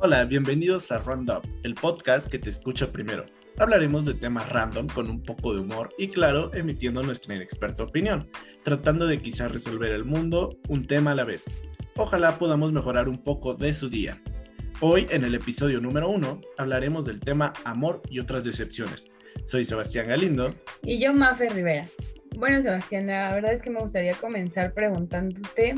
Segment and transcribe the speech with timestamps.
[0.00, 3.26] Hola, bienvenidos a Roundup, el podcast que te escucha primero.
[3.58, 8.30] Hablaremos de temas random con un poco de humor y claro, emitiendo nuestra inexperta opinión,
[8.62, 11.46] tratando de quizás resolver el mundo un tema a la vez.
[11.96, 14.22] Ojalá podamos mejorar un poco de su día.
[14.80, 19.08] Hoy, en el episodio número uno, hablaremos del tema amor y otras decepciones.
[19.46, 20.54] Soy Sebastián Galindo.
[20.84, 21.86] Y yo, Mafe Rivera.
[22.36, 25.74] Bueno, Sebastián, la verdad es que me gustaría comenzar preguntándote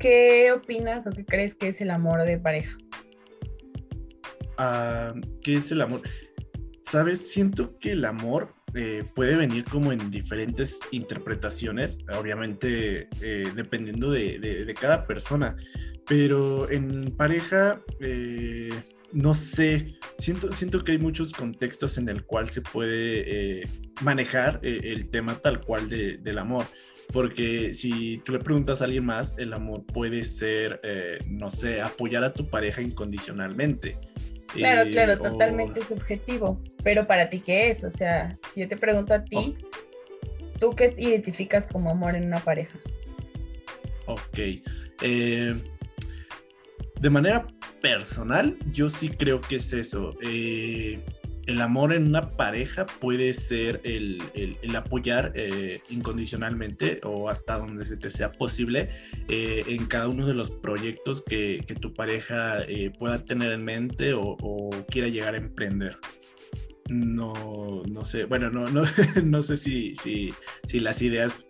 [0.00, 2.78] qué opinas o qué crees que es el amor de pareja.
[4.58, 6.02] Ah, ¿Qué es el amor?
[6.84, 14.10] Sabes, siento que el amor eh, puede venir como en diferentes interpretaciones, obviamente eh, dependiendo
[14.10, 15.56] de, cada persona,
[16.06, 18.70] pero en pareja, eh,
[19.12, 23.68] no sé, siento, siento que hay muchos contextos en el cual se puede
[24.00, 26.64] manejar el tema tal cual del amor.
[27.12, 30.80] Porque si tú le preguntas a alguien más, el amor puede ser,
[31.28, 33.96] no sé, apoyar a tu pareja incondicionalmente.
[34.52, 36.60] Claro, claro, totalmente subjetivo.
[36.82, 37.84] Pero para ti, ¿qué es?
[37.84, 39.56] O sea, si yo te pregunto a ti,
[40.58, 42.78] ¿tú qué identificas como amor en una pareja?
[44.06, 44.38] Ok.
[45.02, 45.54] Eh,
[47.00, 47.46] de manera
[47.80, 50.14] personal, yo sí creo que es eso.
[50.22, 51.00] Eh,
[51.46, 54.20] el amor en una pareja puede ser el,
[54.76, 58.90] apoyar eh, incondicionalmente o hasta donde se te sea posible
[59.28, 64.12] eh, en cada uno de los proyectos que, tu pareja eh, pueda tener en mente
[64.14, 65.98] o, quiera llegar a emprender.
[66.88, 68.82] No, no sé, bueno, no, no,
[69.24, 71.46] no sé si, si, si las ideas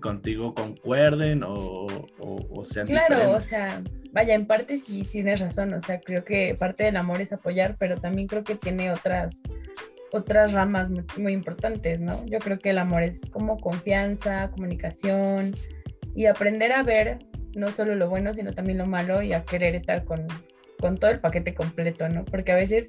[0.00, 1.86] contigo concuerden o,
[2.18, 6.54] o, sean Claro, o sea, vaya, en parte sí tienes razón, o sea, creo que
[6.54, 9.42] parte del amor es apoyar, pero también creo que tiene otras
[10.10, 12.24] otras ramas muy, importantes, ¿no?
[12.26, 15.54] Yo creo que el amor es como confianza, comunicación
[16.14, 17.18] y aprender a ver
[17.54, 20.26] no solo lo bueno, sino también lo malo y a querer estar con,
[20.80, 22.24] con todo el paquete completo, ¿no?
[22.24, 22.88] Porque a veces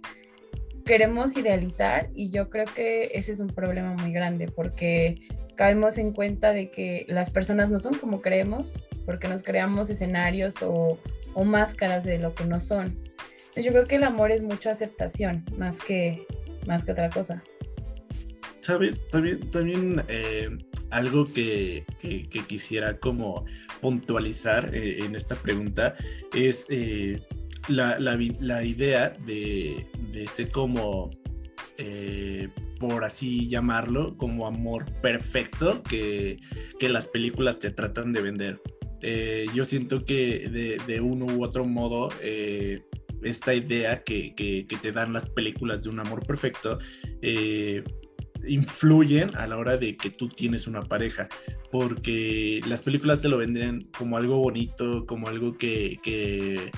[0.85, 5.15] queremos idealizar y yo creo que ese es un problema muy grande porque
[5.59, 8.75] caemos en cuenta de que las personas no son como creemos,
[9.05, 10.97] porque nos creamos escenarios o,
[11.43, 12.97] máscaras de lo que no son.
[13.39, 16.25] Entonces yo creo que el amor es mucha aceptación, más que,
[16.65, 17.43] más que otra cosa.
[18.61, 20.47] Sabes, también, también eh,
[20.91, 21.83] algo que,
[22.47, 23.43] quisiera como
[23.81, 25.95] puntualizar eh, en esta pregunta
[26.33, 27.21] es eh,
[27.67, 31.11] la, la, idea de, de ser como
[32.79, 36.39] por así llamarlo, como amor perfecto que,
[36.81, 38.61] las películas te tratan de vender.
[39.01, 42.81] Eh, yo siento que de, uno u otro modo, eh,
[43.21, 44.33] esta idea que,
[44.81, 46.79] te dan las películas de un amor perfecto,
[47.21, 47.83] eh,
[48.47, 51.27] influyen a la hora de que tú tienes una pareja,
[51.71, 56.71] porque las películas te lo venden como algo bonito, como algo que,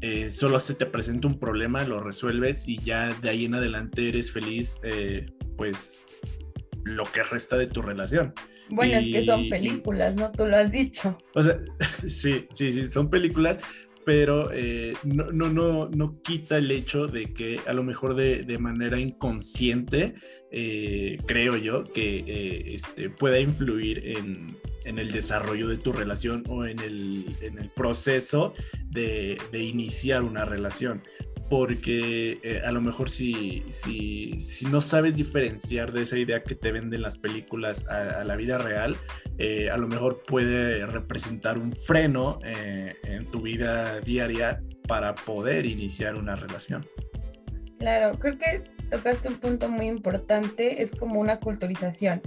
[0.00, 4.08] eh, solo se te presenta un problema, lo resuelves y ya de ahí en adelante
[4.08, 5.26] eres feliz, eh,
[5.56, 6.06] pues
[6.84, 8.32] lo que resta de tu relación.
[8.70, 10.30] Bueno, es que son películas, ¿no?
[10.30, 11.18] Tú lo has dicho.
[11.34, 11.58] O sea,
[12.06, 13.58] sí, sí, sí, son películas,
[14.04, 18.44] pero eh, no, no, no, no, quita el hecho de que a lo mejor de,
[18.44, 20.14] de manera inconsciente,
[20.50, 24.56] creo yo, que este, pueda influir en,
[24.88, 28.54] en el desarrollo de tu relación o en el, en el proceso
[28.90, 31.02] de, iniciar una relación.
[31.50, 36.54] Porque eh, a lo mejor si, si, si, no sabes diferenciar de esa idea que
[36.54, 38.96] te venden las películas a, la vida real,
[39.38, 45.64] eh, a lo mejor puede representar un freno eh, en tu vida diaria para poder
[45.64, 46.86] iniciar una relación.
[47.78, 52.20] Claro, creo que tocaste un punto muy importante, es como una culturización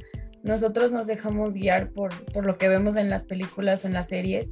[0.44, 4.09] nosotros nos dejamos guiar por, por lo que vemos en las películas o en las
[4.09, 4.50] series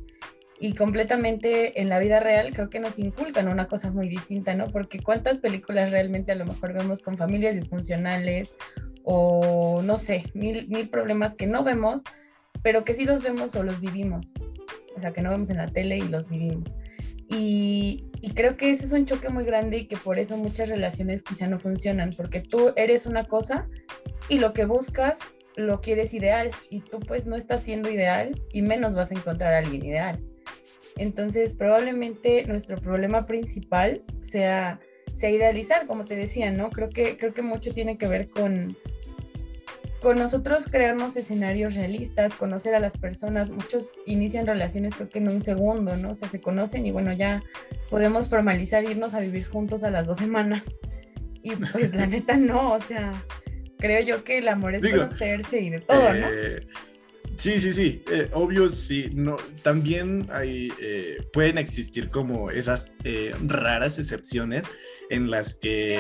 [0.60, 4.68] y completamente en la vida real creo que nos inculcan una cosa muy distinta, ¿no?
[4.68, 8.54] Porque cuántas películas realmente a lo mejor vemos con familias disfuncionales
[9.04, 12.04] o no sé, mil, mil problemas que no vemos,
[12.62, 14.28] pero que sí los vemos o los vivimos.
[14.98, 16.68] O sea, que no vemos en la tele y los vivimos.
[17.30, 20.68] Y, y, creo que ese es un choque muy grande y que por eso muchas
[20.68, 23.68] relaciones quizá no funcionan, porque tú eres una cosa
[24.30, 25.20] y lo que buscas
[25.60, 29.54] lo quieres ideal y tú pues no estás siendo ideal y menos vas a encontrar
[29.54, 30.20] a alguien ideal.
[30.98, 34.80] Entonces probablemente nuestro problema principal sea,
[35.18, 36.70] sea idealizar, como te decía, ¿no?
[36.70, 38.76] Creo que, creo que mucho tiene que ver con,
[40.02, 43.50] con nosotros crearnos escenarios realistas, conocer a las personas.
[43.50, 46.12] Muchos inician relaciones creo que en un segundo, ¿no?
[46.12, 47.42] O sea, se conocen y bueno, ya
[47.90, 50.64] podemos formalizar irnos a vivir juntos a las dos semanas.
[51.42, 53.12] Y pues la neta no, o sea,
[53.80, 56.28] creo yo que el amor es conocerse y de todo, ¿no?
[56.32, 56.68] Eh,
[57.40, 59.12] Sí, sí, sí, eh, obvio, sí.
[59.14, 64.66] No, también hay, eh, pueden existir como esas eh, raras excepciones
[65.10, 66.00] en las que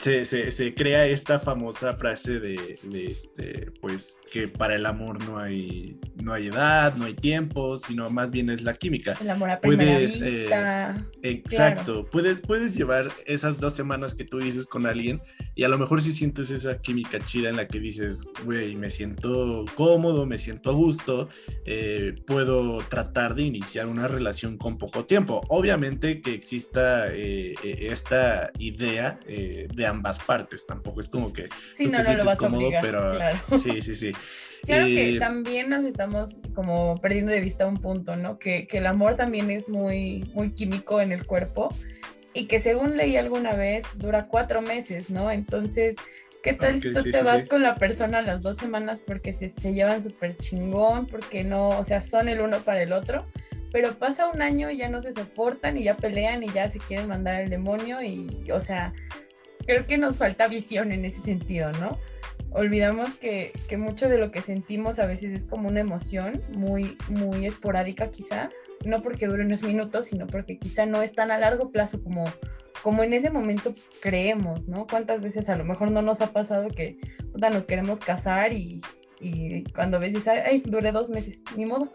[0.00, 5.38] Se, se, crea esta famosa frase de, de, este, pues, que para el amor no
[5.38, 9.16] hay, no hay edad, no hay tiempo, sino más bien es la química.
[9.20, 10.96] El amor a puedes, vista.
[11.22, 15.20] exacto, puedes, puedes llevar esas dos semanas que tú dices con alguien
[15.54, 18.90] y a lo mejor si sientes esa química chida en la que dices, güey, me
[18.90, 21.28] siento cómodo, me siento a gusto,
[21.64, 25.42] eh, puedo tratar de iniciar una relación con poco tiempo.
[25.48, 31.90] Obviamente que exista eh, eh, esta idea de ambas partes, tampoco es como que tú
[31.90, 33.12] te sientes cómodo, pero
[33.58, 34.12] sí, sí, sí.
[34.64, 38.38] Claro que también nos estamos como perdiendo de vista un punto, ¿no?
[38.38, 41.72] Que, que el amor también es muy, muy químico en el cuerpo
[42.34, 45.30] y que según leí alguna vez dura cuatro meses, ¿no?
[45.30, 45.96] Entonces
[46.46, 49.74] ¿Qué tal si tú te vas con la persona las dos semanas porque se, se
[49.74, 53.26] llevan súper chingón, porque no, o sea, son el uno para el otro?
[53.72, 56.78] Pero pasa un año y ya no se soportan y ya pelean y ya se
[56.78, 58.92] quieren mandar al demonio y, o sea,
[59.66, 61.98] creo que nos falta visión en ese sentido, ¿no?
[62.50, 66.96] Olvidamos que, que mucho de lo que sentimos a veces es como una emoción muy,
[67.08, 68.48] muy esporádica quizá,
[68.84, 72.24] no porque dure unos minutos, sino porque quizá no es tan a largo plazo como
[72.82, 74.86] como en ese momento creemos, ¿no?
[74.86, 76.98] ¿Cuántas veces a lo mejor no nos ha pasado que
[77.50, 78.80] nos queremos casar y,
[79.74, 81.92] cuando ves dices, ay, duré dos meses, ni modo.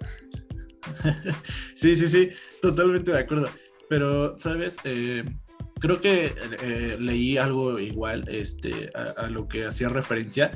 [1.76, 3.50] sí, sí, sí, totalmente de acuerdo.
[3.90, 4.78] Pero, ¿sabes?
[4.84, 5.24] Eh,
[5.80, 10.52] creo que eh, leí algo igual este, a, lo que hacía referencia,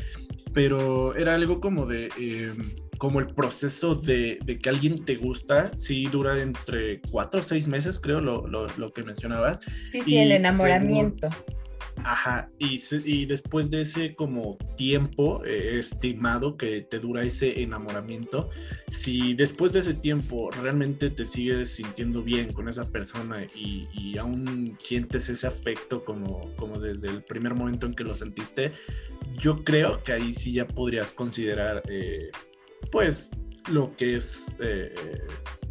[0.54, 2.10] pero era algo como de...
[2.18, 7.68] Em, como el proceso de, que alguien te gusta, sí dura entre cuatro o seis
[7.68, 9.60] meses, creo, lo, lo, que mencionabas.
[9.92, 11.30] Sí, sí, el enamoramiento.
[12.04, 18.50] Ajá, y, y, después de ese como tiempo eh, estimado que te dura ese enamoramiento,
[18.88, 24.18] si después de ese tiempo realmente te sigues sintiendo bien con esa persona y, y
[24.18, 28.74] aún sientes ese afecto como, como desde el primer momento en que lo sentiste,
[29.38, 31.82] yo creo que ahí sí ya podrías considerar...
[31.90, 32.30] Eh,
[32.92, 33.32] pues
[33.70, 34.94] lo que es eh,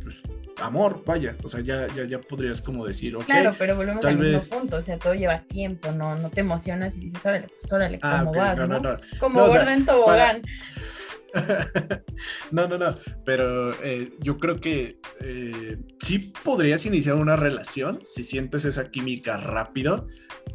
[0.03, 0.23] pues,
[0.61, 3.25] amor, vaya, o sea, ya, ya, ya podrías como decir, ok.
[3.25, 6.97] Claro, pero volvemos al mismo punto, o sea, todo lleva tiempo, no, no te emocionas
[6.97, 8.57] y dices, órale, pues órale, ah, ¿cómo vas?
[8.57, 8.97] No, no, no.
[9.19, 10.43] Como gorda en tobogán.
[12.53, 18.23] no, no, no, pero eh, yo creo que eh, sí podrías iniciar una relación si
[18.23, 20.07] sientes esa química rápido,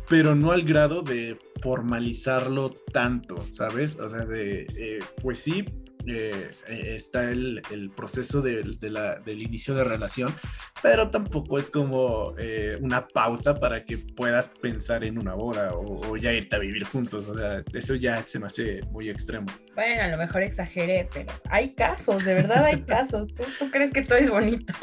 [0.07, 3.97] pero no al grado de formalizarlo tanto, ¿sabes?
[3.99, 5.65] O sea, de, pues sí,
[6.07, 7.61] eh, eh, está el,
[7.95, 10.33] proceso de, del inicio de relación,
[10.81, 16.15] pero tampoco es como eh, una pauta para que puedas pensar en una boda o,
[16.15, 17.27] ya irte a vivir juntos.
[17.27, 19.47] O sea, eso ya se me hace muy extremo.
[19.75, 23.33] Bueno, a lo mejor exageré, pero hay casos, de verdad hay casos.
[23.33, 24.73] ¿Tú, tú crees que todo es bonito?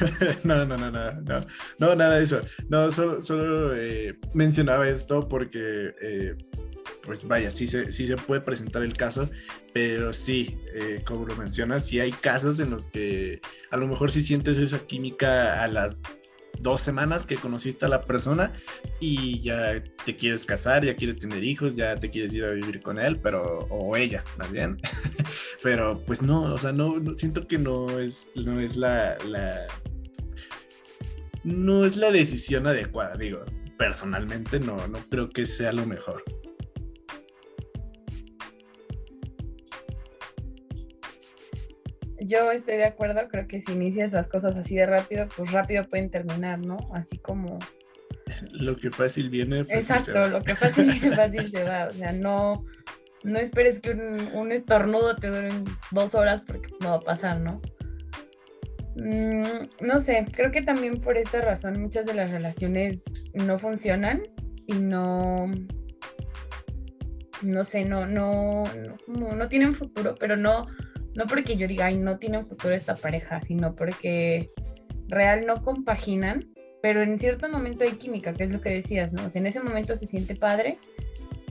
[0.44, 1.40] no, no, no, no, no,
[1.78, 2.42] no, nada de eso.
[2.68, 3.74] No, solo, solo
[4.32, 6.36] mencionaba esto porque
[7.04, 9.28] pues vaya, sí se, sí se puede presentar el caso,
[9.72, 13.40] pero sí, eh, como lo mencionas, sí hay casos en los que
[13.70, 15.98] a lo mejor sí sientes esa química a las
[16.60, 18.52] dos semanas que conociste a la persona
[19.00, 22.80] y ya te quieres casar, ya quieres tener hijos, ya te quieres ir a vivir
[22.80, 24.78] con él, pero, o ella, más bien.
[25.62, 29.66] pero pues no, o sea, no, siento que no es, no es la, la,
[31.42, 33.44] no es la decisión adecuada, digo,
[33.76, 36.22] personalmente no, no creo que sea lo mejor.
[42.26, 45.88] Yo estoy de acuerdo, creo que si inicias las cosas así de rápido, pues rápido
[45.88, 46.76] pueden terminar, ¿no?
[46.94, 47.58] Así como...
[48.52, 51.86] Lo que fácil viene, fácil Exacto, lo que fácil viene, fácil se va.
[51.86, 52.64] O sea, no,
[53.24, 55.50] no esperes que un, estornudo te dure
[55.90, 57.60] dos horas porque no va a pasar, ¿no?
[58.96, 63.02] Mm, no sé, creo que también por esta razón muchas de las relaciones
[63.32, 64.22] no funcionan
[64.66, 65.50] y no,
[67.42, 68.64] no sé, no, no,
[69.06, 70.66] no, no tienen futuro, pero no,
[71.14, 74.50] no porque yo diga, ay, no tienen futuro esta pareja, sino porque
[75.08, 76.48] real no compaginan,
[76.80, 79.26] pero en cierto momento hay química, que es lo que decías, ¿no?
[79.26, 80.78] O sea, en ese momento se siente padre,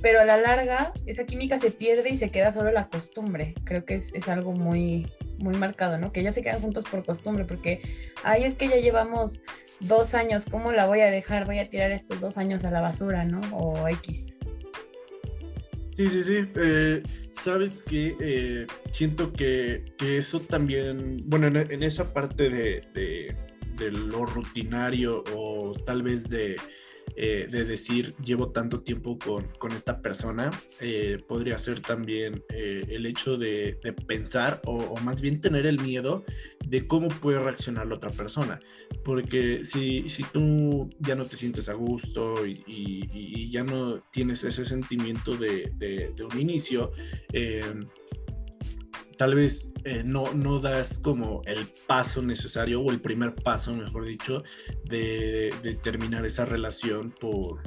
[0.02, 3.54] pero a la larga esa química se pierde y se queda solo la costumbre.
[3.64, 6.12] Creo que es, algo muy, muy marcado, ¿no?
[6.12, 7.82] Que ya se quedan juntos por costumbre, porque,
[8.24, 9.42] ay, es que ya llevamos
[9.80, 11.46] dos años, ¿cómo la voy a dejar?
[11.46, 13.42] Voy a tirar estos dos años a la basura, ¿no?
[13.56, 14.34] O X.
[16.02, 16.48] Sí, sí, sí.
[16.56, 23.36] Eh, Sabes que eh, siento que, eso también, bueno, en, esa parte de,
[23.92, 26.58] lo rutinario o tal vez de
[27.16, 32.86] eh, de decir llevo tanto tiempo con, con esta persona, eh, podría ser también eh,
[32.90, 36.24] el hecho de, de pensar o, más bien tener el miedo
[36.66, 38.60] de cómo puede reaccionar la otra persona.
[39.04, 44.66] Porque si, si tú ya no te sientes a gusto y ya no tienes ese
[44.66, 46.92] sentimiento de, de, de un inicio,
[49.22, 54.04] tal vez eh, no, no das como el paso necesario o el primer paso, mejor
[54.04, 54.42] dicho,
[54.86, 57.62] de, de, terminar esa relación por,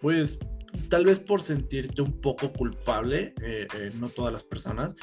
[0.00, 0.40] pues,
[0.88, 4.96] tal vez por sentirte un poco culpable, eh, eh, no todas las personas,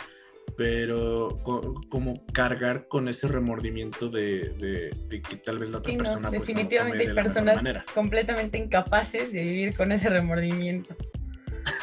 [0.57, 5.93] pero co como cargar con ese remordimiento de, de, de, que tal vez la otra
[5.93, 6.29] sí, persona...
[6.29, 10.93] No, definitivamente pues, no hay personas completamente incapaces de vivir con ese remordimiento.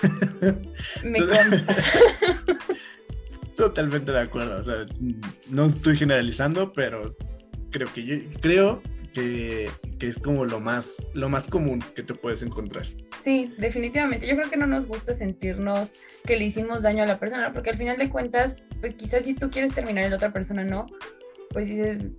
[1.02, 1.76] Me consta.
[3.56, 4.58] Totalmente de acuerdo.
[4.58, 4.86] O sea,
[5.50, 7.06] no estoy generalizando, pero
[7.70, 8.82] creo que yo, creo
[9.12, 12.84] que, que, es como lo más, lo más común que te puedes encontrar.
[13.24, 14.26] Sí, definitivamente.
[14.26, 15.94] Yo creo que no nos gusta sentirnos
[16.26, 19.34] que le hicimos daño a la persona, porque al final de cuentas, pues quizás si
[19.34, 20.86] tú quieres terminar y la otra persona no,
[21.50, 22.10] pues dices,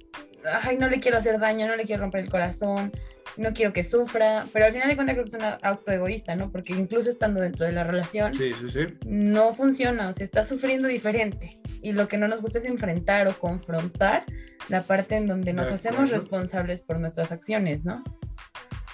[0.64, 2.92] ay, no le quiero hacer daño, no le quiero romper el corazón,
[3.36, 6.52] no quiero que sufra, pero al final de cuentas creo que es una autoegoísta, ¿no?
[6.52, 8.88] Porque incluso estando dentro de la relación, sí, sí, sí.
[9.06, 11.60] no funciona, o sea, está sufriendo diferente.
[11.82, 14.26] Y lo que no nos gusta es enfrentar o confrontar
[14.70, 18.04] la parte en donde nos hacemos responsables por nuestras acciones, ¿no?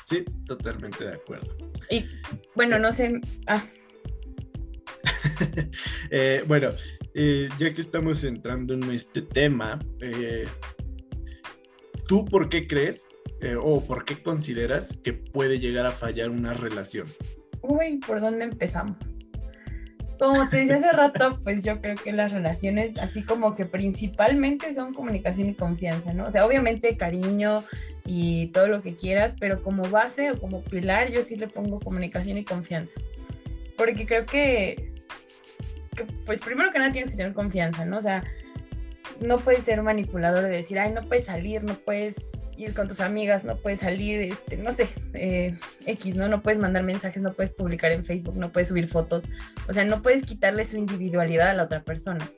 [0.04, 1.56] Sí, totalmente de acuerdo.
[1.90, 2.06] Y
[2.56, 3.20] bueno, no sé.
[3.48, 3.64] Ah.
[6.12, 6.70] eh, bueno,
[7.14, 10.46] eh, ya que estamos entrando en este tema, eh,
[12.08, 13.08] ¿tú por qué crees
[13.44, 17.08] eh, o por qué consideras que puede llegar a fallar una relación?
[17.62, 19.20] Uy, ¿por dónde empezamos?
[20.18, 24.74] Como te decía hace rato, pues yo creo que las relaciones así como que principalmente
[24.74, 26.26] son comunicación y confianza, ¿no?
[26.26, 27.66] O sea, obviamente cariño
[28.06, 31.82] y todo lo que quieras, pero como base o como pilar yo sí le pongo
[31.82, 32.94] comunicación y confianza.
[33.76, 34.94] Porque creo que,
[35.98, 37.98] que pues primero que nada tienes que tener confianza, ¿no?
[37.98, 38.24] O sea,
[39.20, 42.16] no puedes ser manipulador de decir, ay, no puedes salir, no puedes
[42.58, 46.28] ir con tus amigas, no puedes salir, este, no sé, eh, X, ¿no?
[46.28, 49.24] No puedes mandar mensajes, no puedes publicar en Facebook, no puedes subir fotos,
[49.68, 52.30] o sea, no puedes quitarle su individualidad a la otra persona.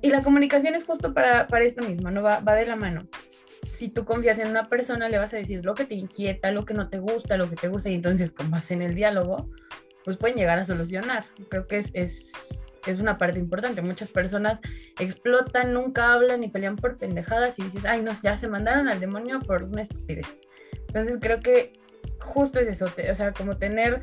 [0.00, 2.22] Y la comunicación es justo para, para esto mismo, ¿no?
[2.22, 3.06] Va, va de la mano.
[3.72, 6.64] Si tú confías en una persona, le vas a decir lo que te inquieta, lo
[6.64, 9.48] que no te gusta, lo que te gusta, y entonces con base en el diálogo,
[10.04, 11.26] pues pueden llegar a solucionar.
[11.48, 12.32] Creo que es, es
[12.86, 13.82] es una parte importante.
[13.82, 14.60] Muchas personas
[14.98, 19.00] explotan, nunca hablan y pelean por pendejadas y dices, ay no, ya se mandaron al
[19.00, 20.38] demonio por una estupidez.
[20.88, 21.72] Entonces creo que
[22.18, 24.00] justo es eso, o sea, como tener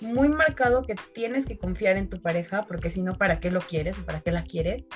[0.00, 3.60] muy marcado que tienes que confiar en tu pareja, porque si no, ¿para qué lo
[3.60, 3.96] quieres?
[3.98, 4.86] ¿Para qué la quieres?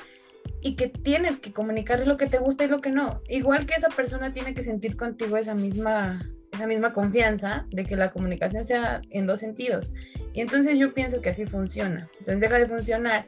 [0.60, 3.22] Y que tienes que comunicarle lo que te gusta y lo que no.
[3.28, 7.96] Igual que esa persona tiene que sentir contigo esa misma esa misma confianza de que
[7.96, 9.92] la comunicación sea en dos sentidos.
[10.32, 12.08] Y entonces yo pienso que así funciona.
[12.18, 13.26] Entonces deja de funcionar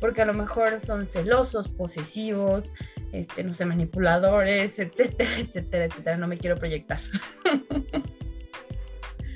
[0.00, 2.72] porque a lo mejor son celosos, posesivos,
[3.12, 6.16] este, no sé, manipuladores, etcétera, etcétera, etcétera.
[6.16, 7.00] No me quiero proyectar.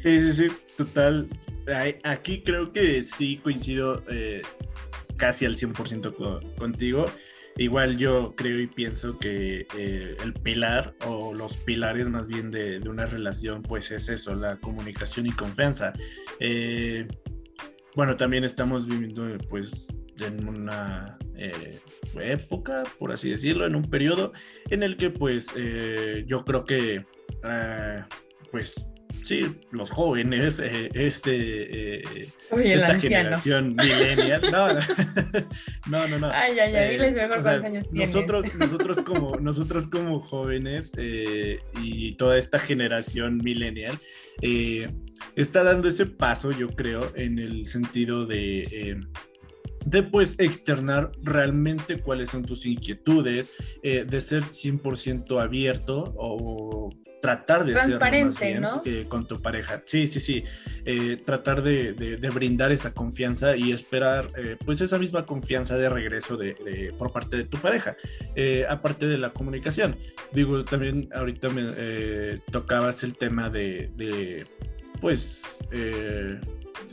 [0.02, 1.28] Sí, sí, sí, total.
[2.02, 4.42] Aquí creo que sí coincido eh,
[5.16, 7.06] casi al 100% contigo.
[7.56, 12.78] Igual yo creo y pienso que eh, el pilar o los pilares más bien de,
[12.88, 15.92] una relación pues es eso, la comunicación y confianza.
[16.40, 17.06] Eh,
[17.94, 19.88] bueno, también estamos viviendo pues
[20.18, 21.78] en una eh,
[22.20, 24.32] época, por así decirlo, en un periodo
[24.70, 25.54] en el que pues
[26.26, 27.04] yo creo que
[27.44, 28.02] uh,
[28.50, 28.88] pues
[29.22, 32.28] sí, los jóvenes, eh, este, eh,
[32.64, 34.42] esta generación millennial.
[34.50, 34.68] No,
[35.90, 36.18] no, no.
[36.18, 36.30] no.
[36.32, 40.90] Ay, ay, ay, diles mejor o sea, cuántos años nosotros, nosotros, como, nosotros como jóvenes
[40.96, 43.98] eh, y toda esta generación millennial
[44.40, 44.90] eh,
[45.36, 49.00] está dando ese paso, yo creo, en el sentido de eh,
[49.84, 53.52] de pues externar realmente cuáles son tus inquietudes,
[53.82, 56.90] eh, de ser 100% abierto o
[57.22, 58.82] tratar de ser más bien ¿no?
[58.84, 59.80] eh, con tu pareja.
[59.86, 60.44] Sí, sí, sí.
[60.84, 65.76] Eh, tratar de, de, de, brindar esa confianza y esperar eh, pues esa misma confianza
[65.76, 67.96] de regreso de, de por parte de tu pareja.
[68.34, 69.96] Eh, aparte de la comunicación.
[70.32, 74.44] Digo, también ahorita me tocabas el tema de,
[75.00, 75.60] pues,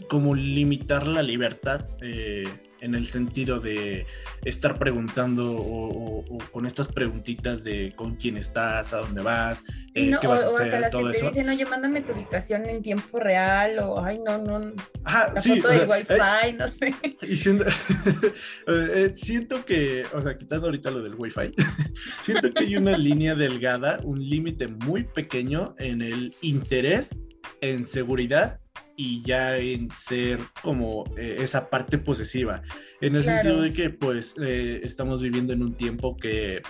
[0.09, 2.47] como limitar la libertad eh,
[2.81, 4.05] en el sentido de
[4.45, 9.59] estar preguntando o, o, o, con estas preguntitas de con quién estás, a dónde vas,
[9.59, 9.65] sí,
[9.95, 11.27] eh, no, qué vas o, a hacer, hasta las todo que te eso.
[11.29, 15.55] dicen, oye, mándame tu ubicación en tiempo real, o ay, no, no, Ajá, la sí,
[15.57, 16.95] foto del sea, wifi, eh, no sé.
[17.21, 17.33] Y
[18.67, 21.53] eh, siento que, o sea, quitando ahorita lo del wifi,
[22.23, 27.17] siento que hay una línea delgada, un límite muy pequeño en el interés
[27.61, 28.59] en seguridad
[29.01, 32.61] y ya en ser como eh, esa parte posesiva,
[32.99, 36.61] en el sentido de que pues eh, estamos viviendo en un tiempo que,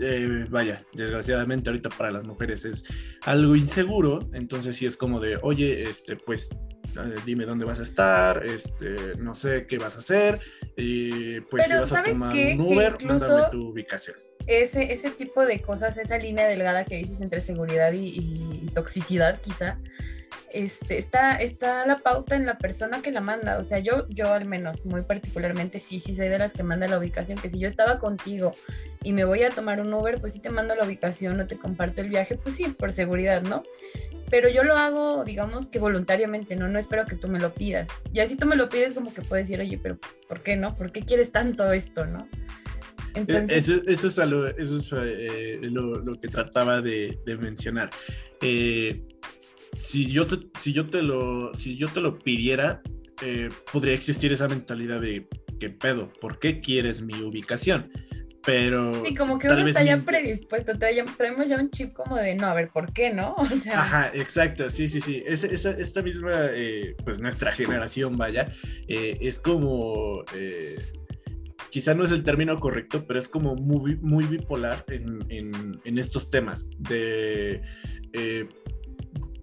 [0.00, 2.82] eh, vaya, desgraciadamente ahorita para las mujeres es
[3.20, 6.50] algo inseguro, entonces sí es como de, oye, este, pues
[7.24, 10.40] dime dónde vas a estar, este, no sé qué vas a hacer,
[10.76, 14.16] y pues si vas a tomar un Uber, mándame tu ubicación.
[14.48, 19.78] Ese, ese tipo de cosas, esa línea delgada que dices entre seguridad y toxicidad quizá,
[20.52, 23.58] este, está, está la pauta en la persona que la manda.
[23.58, 26.86] O sea, yo, yo al menos, muy particularmente, sí, sí soy de las que manda
[26.88, 28.54] la ubicación, que si yo estaba contigo
[29.02, 31.56] y me voy a tomar un Uber, pues sí te mando la ubicación o te
[31.56, 33.62] comparto el viaje, pues sí, por seguridad, ¿no?
[34.30, 36.68] Pero yo lo hago, digamos que voluntariamente, ¿no?
[36.68, 37.88] No espero que tú me lo pidas.
[38.12, 40.76] Y así tú me lo pides, como que puedes decir, oye, pero ¿por qué no?
[40.76, 42.28] ¿Por qué quieres tanto esto, no?
[43.14, 43.68] Entonces...
[43.68, 47.90] Eso, es, eso es eh, lo, lo, que trataba de, de mencionar.
[48.40, 49.02] Eh,
[49.76, 52.82] si yo te, si yo te lo, si yo te lo pidiera,
[53.22, 55.28] eh, podría existir esa mentalidad de
[55.60, 57.90] qué pedo, ¿por qué quieres mi ubicación?
[58.44, 59.04] Pero.
[59.04, 60.76] Sí, como que uno está ya predispuesto.
[60.76, 63.34] Traemos ya un chip como de no, a ver, ¿por qué no?
[63.38, 63.80] O sea.
[63.80, 64.68] Ajá, exacto.
[64.68, 65.22] Sí, sí, sí.
[65.26, 68.52] esta misma, eh, pues nuestra generación, vaya,
[68.88, 70.24] eh, es como.
[71.70, 75.98] quizá no es el término correcto, pero es como muy, muy bipolar en, en, en
[75.98, 76.66] estos temas.
[76.78, 77.62] De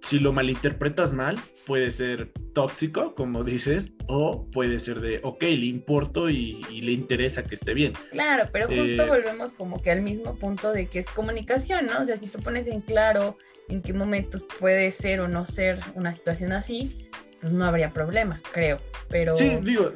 [0.10, 5.68] si lo malinterpretas mal, puede ser tóxico, como dices, o puede ser de, ok, le
[5.68, 7.94] importo y, le interesa que esté bien.
[8.10, 12.02] Claro, pero justo eh, volvemos como que al mismo punto de que es comunicación, ¿no?
[12.02, 13.38] O sea, si tú pones en claro
[13.68, 17.08] en qué momentos puede ser o no ser una situación así,
[17.40, 18.80] pues no habría problema, creo.
[19.10, 19.36] Pero...
[19.36, 19.92] Sí, digo,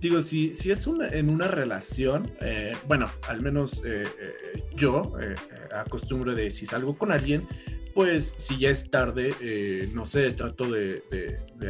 [0.00, 4.06] digo, si, si es una, en una relación, eh, bueno, al menos eh,
[4.74, 5.12] yo
[5.70, 7.46] acostumbro de si salgo con alguien,
[7.94, 11.02] pues si ya es tarde, eh, no sé, trato de,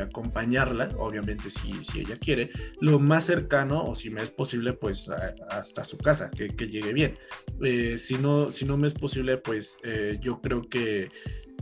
[0.00, 2.50] acompañarla, obviamente si, si, ella quiere,
[2.80, 5.10] lo más cercano o si me es posible, pues
[5.50, 7.18] hasta su casa, que, llegue bien.
[7.62, 11.10] Eh, si, no, si no me es posible, pues eh, yo creo que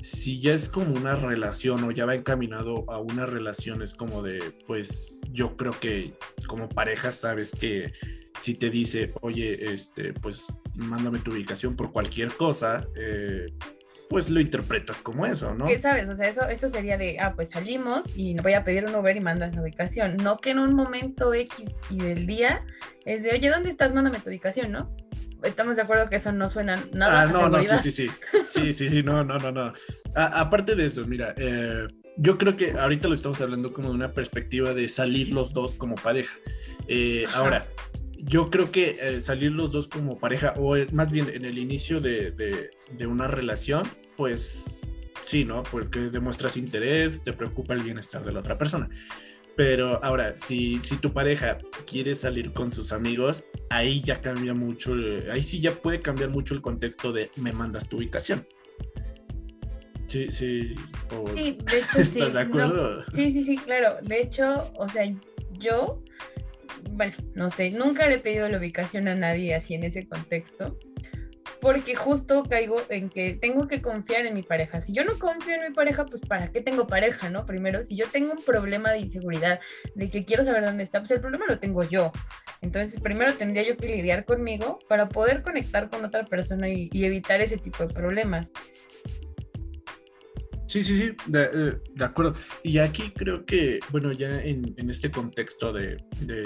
[0.00, 4.22] si ya es como una relación o ya va encaminado a una relación, es como
[4.22, 6.14] de, pues yo creo que
[6.46, 7.92] como pareja sabes que
[8.40, 13.46] si te dice, oye, este, pues mándame tu ubicación por cualquier cosa, eh,
[14.10, 15.66] pues lo interpretas como eso, ¿no?
[15.66, 16.08] ¿Qué sabes?
[16.08, 19.16] O sea, eso, eso sería de, ah, pues salimos y voy a pedir un Uber
[19.16, 20.16] y mandas la ubicación.
[20.16, 22.64] No que en un momento X y del día
[23.04, 23.94] es de, oye, ¿dónde estás?
[23.94, 24.92] Mándame tu ubicación, ¿no?
[25.44, 27.22] Estamos de acuerdo que eso no suena nada.
[27.22, 28.10] Ah, no, no, sí, sí, sí.
[28.48, 29.72] Sí, sí, sí, no, no, no, no.
[30.16, 34.12] aparte de eso, mira, eh, yo creo que ahorita lo estamos hablando como de una
[34.12, 36.36] perspectiva de salir los dos como pareja.
[36.88, 37.64] Eh, ahora,
[38.22, 42.00] yo creo que eh, salir los dos como pareja, o más bien en el inicio
[42.00, 43.88] de, de, una relación,
[44.20, 44.83] pues
[45.22, 45.62] sí, ¿no?
[45.62, 48.87] Porque demuestras interés, te preocupa el bienestar de la otra persona.
[49.56, 51.56] Pero ahora, si, si tu pareja
[51.87, 54.94] quiere salir con sus amigos, ahí ya cambia mucho,
[55.33, 58.46] ahí sí ya puede cambiar mucho el contexto de me mandas tu ubicación.
[60.04, 60.74] Sí, sí.
[61.35, 63.02] sí, de hecho, ¿Estás de acuerdo?
[63.14, 63.96] sí, sí, sí, claro.
[64.02, 65.11] De hecho, o sea,
[65.52, 66.04] yo
[66.90, 70.78] bueno, no sé, nunca le he pedido la ubicación a nadie así en ese contexto,
[71.60, 74.80] porque justo caigo en que tengo que confiar en mi pareja.
[74.80, 77.46] Si yo no confío en mi pareja, pues ¿para qué tengo pareja, no?
[77.46, 79.60] Primero, si yo tengo un problema de inseguridad,
[79.94, 82.12] de que quiero saber dónde está, pues el problema lo tengo yo.
[82.60, 87.40] Entonces, primero tendría yo que lidiar conmigo para poder conectar con otra persona y, evitar
[87.40, 88.52] ese tipo de problemas.
[90.66, 92.36] Sí, sí, sí, eh, de, acuerdo.
[92.62, 95.96] Y aquí creo que, bueno, ya en, este contexto de,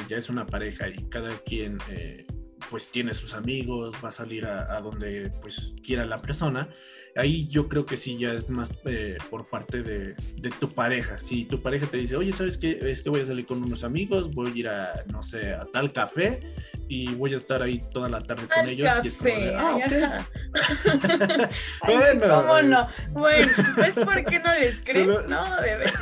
[0.08, 2.26] ya es una pareja y cada quien eh,
[2.70, 6.68] pues tiene sus amigos, va a salir a, donde pues quiera la persona,
[7.16, 10.14] ahí yo creo que sí ya es más eh, por parte de,
[10.58, 11.18] tu pareja.
[11.18, 12.78] Si tu pareja te dice, oye, ¿sabes qué?
[12.82, 15.64] Es que voy a salir con unos amigos, voy a ir a, no sé, a
[15.64, 16.40] tal café
[16.88, 18.86] y voy a estar ahí toda la tarde con ellos.
[18.86, 19.00] Café.
[19.04, 20.28] Y es como de, ah,
[21.86, 22.42] bueno.
[22.42, 22.88] ¿Cómo no?
[23.10, 25.92] Bueno, pues porque no les crees, no, de.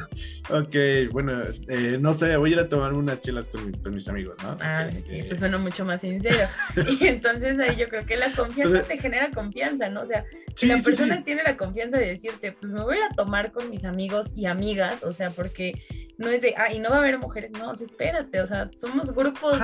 [0.52, 4.38] Ok, bueno, eh, no sé, voy a ir a tomar unas chelas con, mis amigos,
[4.42, 4.56] ¿no?
[4.60, 6.46] Ah, sí, eso suena mucho más sincero.
[7.00, 10.02] y entonces ahí yo creo que la confianza te genera confianza, ¿no?
[10.02, 13.04] O sea, si la persona tiene la confianza de decirte, pues me voy a ir
[13.04, 15.74] a tomar con mis amigos y amigas, o sea, porque
[16.18, 19.14] no es de, ah, y no va a haber mujeres, no, espérate, o sea, somos
[19.14, 19.58] grupos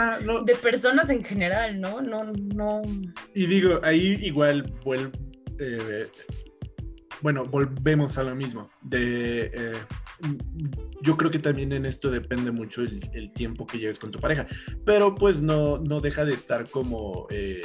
[0.44, 2.00] de personas en general, ¿no?
[2.00, 2.82] No, no.
[3.34, 5.12] Y digo, ahí igual vuelve.
[5.58, 6.08] Eh,
[7.20, 8.70] bueno, volvemos a lo mismo.
[8.82, 9.74] De, eh,
[11.02, 14.46] yo creo que también en esto depende mucho el, tiempo que lleves con tu pareja,
[14.84, 17.26] pero pues no, no deja de estar como...
[17.30, 17.62] Eh,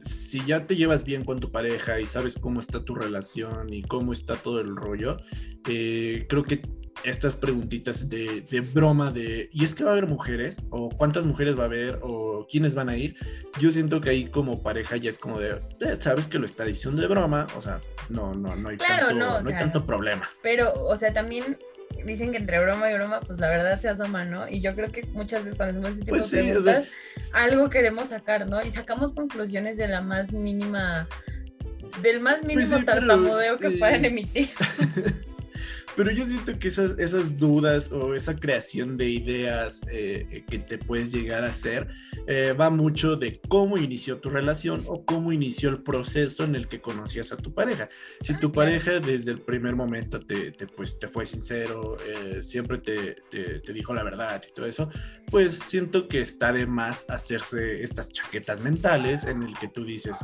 [0.00, 3.82] si ya te llevas bien con tu pareja y sabes cómo está tu relación y
[3.82, 5.16] cómo está todo el rollo,
[5.68, 6.62] eh, creo que
[7.04, 10.60] estas preguntitas de, de, broma de, ¿y es que va a haber mujeres?
[10.70, 11.98] ¿O cuántas mujeres va a haber?
[12.02, 13.16] ¿O quiénes van a ir?
[13.58, 16.64] Yo siento que ahí como pareja ya es como de, eh, sabes que lo está
[16.64, 20.28] diciendo de broma, o sea, no, no, no hay, tanto, no, hay tanto problema.
[20.42, 21.56] Pero, o sea, también
[22.04, 24.48] dicen que entre broma y broma, pues la verdad se asoma, ¿no?
[24.48, 26.88] Y yo creo que muchas veces cuando hacemos ese tipo pues de preguntas,
[27.32, 28.58] algo queremos sacar, ¿no?
[28.60, 31.08] Y sacamos conclusiones de la más mínima,
[32.02, 34.50] del más pues mínimo tartamudeo que puedan emitir.
[35.96, 40.78] Pero yo siento que esas, esas dudas o esa creación de ideas eh, que te
[40.78, 41.88] puedes llegar a hacer
[42.26, 46.68] eh, va mucho de cómo inició tu relación o cómo inició el proceso en el
[46.68, 47.88] que conocías a tu pareja.
[48.22, 52.78] Si tu pareja desde el primer momento te, te pues, te fue sincero, eh, siempre
[52.78, 54.90] te, te, dijo la verdad y todo eso,
[55.30, 60.18] pues siento que está de más hacerse estas chaquetas mentales en el que tú dices,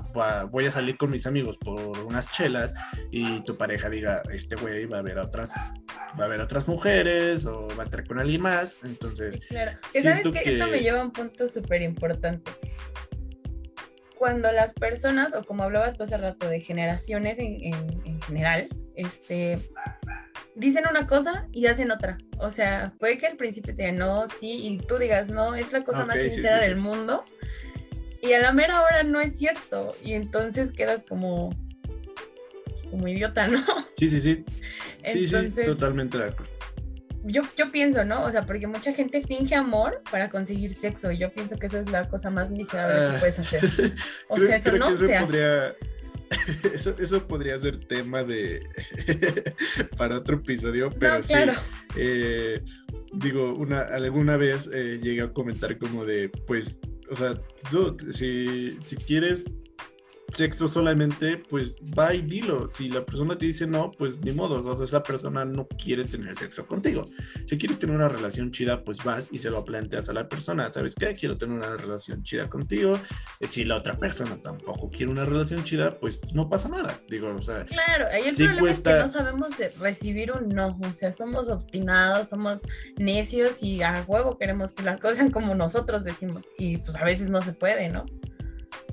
[0.50, 2.74] voy a salir con mis amigos por unas chelas
[3.10, 5.52] y tu pareja diga, este güey va a ver a otras
[6.18, 9.38] va a haber otras mujeres o va a estar con alguien más, entonces...
[9.48, 12.50] Claro, sabes que, esto me lleva a un punto súper importante.
[14.18, 19.58] Cuando las personas, o como hablabas tú hace rato de generaciones en, general, este,
[20.54, 22.16] dicen una cosa y hacen otra.
[22.38, 25.72] O sea, puede que al principio te digan no, sí, y tú digas no, es
[25.72, 27.24] la cosa más sincera del mundo.
[28.22, 29.94] Y a la mera hora no es cierto.
[30.02, 31.50] Y entonces quedas como,
[32.96, 33.62] como idiota, ¿no?
[33.96, 34.44] Sí, sí, sí.
[35.06, 36.52] Sí, sí, totalmente de acuerdo.
[37.24, 38.24] Yo, yo pienso, ¿no?
[38.24, 41.12] O sea, porque mucha gente finge amor para conseguir sexo.
[41.12, 43.20] Y yo pienso que eso es la cosa más miserable que ah.
[43.20, 43.60] puedes hacer.
[44.28, 45.74] O sea, eso no se podría...
[46.74, 48.68] Eso, eso podría ser tema de
[49.96, 51.34] para otro episodio, pero sí.
[51.94, 52.60] Eh,
[53.12, 57.40] digo, una, alguna vez eh, llegué a comentar como de, pues, o sea,
[58.10, 59.44] si, si quieres
[60.32, 62.68] sexo solamente, pues va y dilo.
[62.68, 66.04] Si la persona te dice no, pues ni modo, o sea, esa persona no quiere
[66.04, 67.08] tener sexo contigo.
[67.46, 70.72] Si quieres tener una relación chida, pues vas y se lo planteas a la persona.
[70.72, 71.14] ¿Sabes qué?
[71.14, 72.98] Quiero tener una relación chida contigo.
[73.40, 77.00] Eh, si la otra persona tampoco quiere una relación chida, pues no pasa nada.
[77.08, 77.64] Digo, o sea.
[77.64, 80.78] Claro, ahí el problema es que no sabemos recibir un no.
[80.82, 82.62] O sea, somos obstinados, somos
[82.96, 86.44] necios y a huevo queremos que las cosas sean como nosotros decimos.
[86.58, 88.04] Y pues a veces no se puede, ¿no?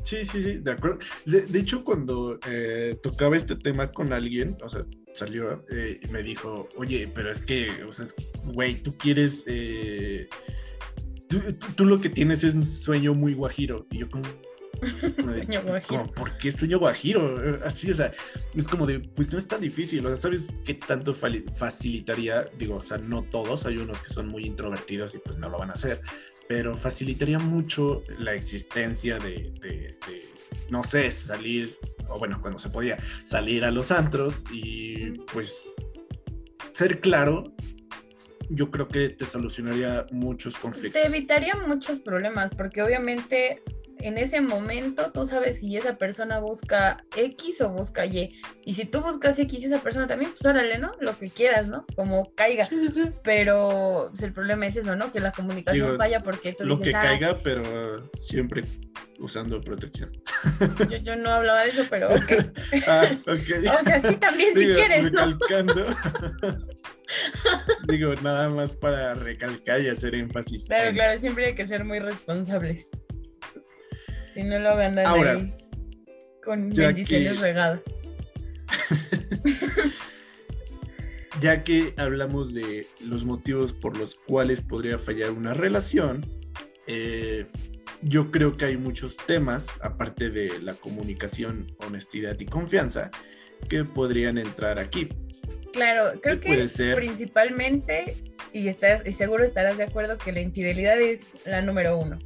[0.03, 0.99] Sí, sí, sí, de acuerdo.
[1.25, 6.21] De, hecho, cuando eh, tocaba este tema con alguien, o sea, salió eh, y me
[6.21, 8.05] dijo, oye, pero es que, o sea,
[8.43, 10.27] güey, tú quieres, eh,
[11.77, 13.87] tú, lo que tienes es un sueño muy guajiro.
[13.91, 14.25] Y yo como...
[15.33, 16.11] sueño guajiro.
[16.11, 17.39] ¿Por qué sueño guajiro?
[17.63, 18.11] Así, o sea,
[18.53, 22.49] es como de, pues no es tan difícil, o sea, ¿sabes qué tanto facilitaría?
[22.57, 25.59] Digo, o sea, no todos, hay unos que son muy introvertidos y pues no lo
[25.59, 26.01] van a hacer,
[26.53, 29.97] pero facilitaría mucho la existencia de,
[30.69, 31.75] no sé, salir,
[32.07, 35.63] o bueno, cuando se podía, salir a los antros y pues
[36.71, 37.55] ser claro,
[38.51, 41.01] yo creo que te solucionaría muchos conflictos.
[41.01, 43.63] Te evitaría muchos problemas, porque obviamente
[44.03, 48.41] en ese momento tú sabes si esa persona busca X o busca Y.
[48.65, 50.91] Y si tú buscas X y esa persona también, pues órale, ¿no?
[50.99, 51.85] Lo que quieras, ¿no?
[51.95, 52.67] Como caiga.
[53.23, 55.11] Pero pues, el problema es eso, ¿no?
[55.11, 58.65] Que la comunicación falla porque tú Lo que caiga, pero siempre
[59.19, 60.11] usando protección.
[61.01, 62.31] Yo, no hablaba de eso, pero ok.
[62.87, 63.65] Ah, okay.
[63.67, 65.85] o sea, sí también si quieres, recalcando.
[67.87, 70.65] Digo, nada más para recalcar y hacer énfasis.
[70.65, 72.89] Claro, claro, siempre hay que ser muy responsables.
[74.33, 75.53] Si no lo van a ahí
[76.43, 77.79] con bendiciones regadas.
[81.41, 86.25] ya que hablamos de los motivos por los cuales podría fallar una relación,
[86.87, 87.45] eh,
[88.01, 93.11] yo creo que hay muchos temas, aparte de la comunicación, honestidad y confianza,
[93.69, 95.09] que podrían entrar aquí.
[95.71, 98.15] Claro, creo que principalmente,
[98.51, 102.19] y, estás, y seguro estarás de acuerdo que la infidelidad es la número uno.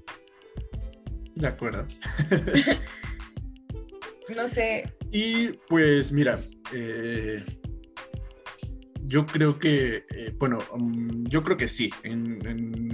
[1.37, 1.87] De acuerdo.
[4.35, 4.91] no sé.
[5.11, 6.39] Y pues mira,
[6.73, 7.41] eh,
[9.07, 11.89] yo creo que, eh, bueno, um, yo creo que sí.
[12.03, 12.37] En,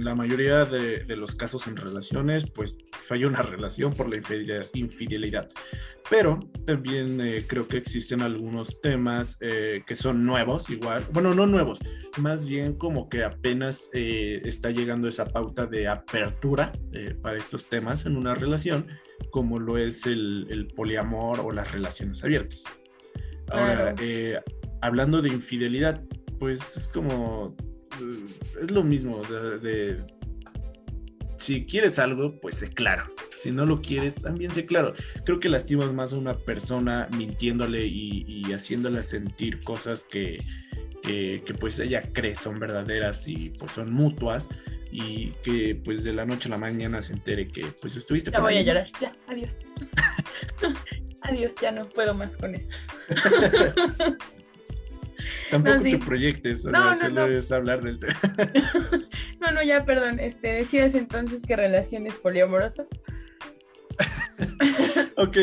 [0.04, 2.76] la mayoría de, los casos en relaciones, pues
[3.08, 4.20] falla una relación por la
[4.74, 5.48] infidelidad.
[6.10, 11.04] Pero también eh, creo que existen algunos temas eh, que son nuevos, igual.
[11.12, 11.80] Bueno, no nuevos,
[12.18, 16.72] más bien como que apenas está llegando esa pauta de apertura
[17.22, 18.86] para estos temas en una relación,
[19.30, 22.64] como lo es el, poliamor o las relaciones abiertas.
[23.48, 23.94] Ahora,
[24.84, 26.02] hablando de infidelidad,
[26.38, 27.56] pues es como,
[28.62, 29.22] es lo mismo
[29.62, 30.04] de,
[31.38, 33.04] si quieres algo, pues sé claro.
[33.36, 34.94] Si no lo quieres, también sé claro.
[35.24, 40.38] Creo que lastimas más a una persona mintiéndole y, y haciéndole sentir cosas que,
[41.02, 44.48] que, pues ella cree son verdaderas y pues son mutuas
[44.90, 48.38] y que pues de la noche a la mañana se entere que pues estuviste ya
[48.38, 49.58] voy a llorar ya adiós
[51.22, 52.76] adiós ya no puedo más con esto
[55.50, 58.14] Tampoco te proyectes, o sea, solo es hablar del tema.
[59.40, 60.20] no, no, ya, perdón.
[60.20, 62.86] Este, decías entonces que relaciones poliamorosas.
[65.16, 65.36] ok,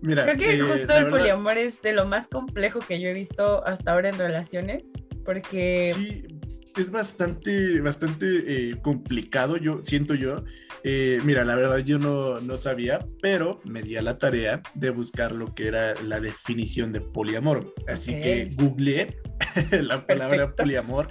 [0.00, 0.24] mira.
[0.24, 3.66] Creo que eh, justo el poliamor es de lo más complejo que yo he visto
[3.66, 4.84] hasta ahora en relaciones,
[5.24, 5.92] porque...
[5.94, 6.37] Sí,
[6.78, 10.44] es bastante, bastante eh, complicado, yo siento yo.
[10.84, 14.90] Eh, mira, la verdad yo no, no, sabía, pero me di a la tarea de
[14.90, 17.74] buscar lo que era la definición de poliamor.
[17.88, 19.18] Así que googleé
[19.82, 21.08] la palabra poliamor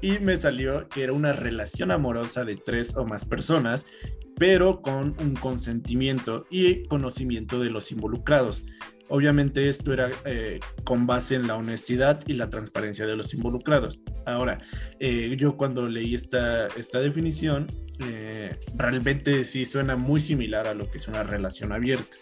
[0.00, 3.86] y me salió que era una relación amorosa de tres o más personas,
[4.38, 8.64] pero con un consentimiento y conocimiento de los involucrados.
[9.08, 14.00] Obviamente esto era eh, con base en la honestidad y la transparencia de los involucrados.
[14.24, 14.58] Ahora,
[14.98, 20.90] eh, yo cuando leí esta, esta definición, eh, realmente sí suena muy similar a lo
[20.90, 22.16] que es una relación abierta.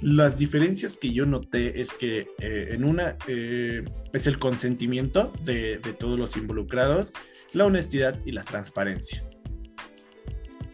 [0.00, 6.18] Las diferencias que yo noté es que en una es el consentimiento de, de, todos
[6.18, 7.12] los involucrados,
[7.52, 9.24] la honestidad y la transparencia.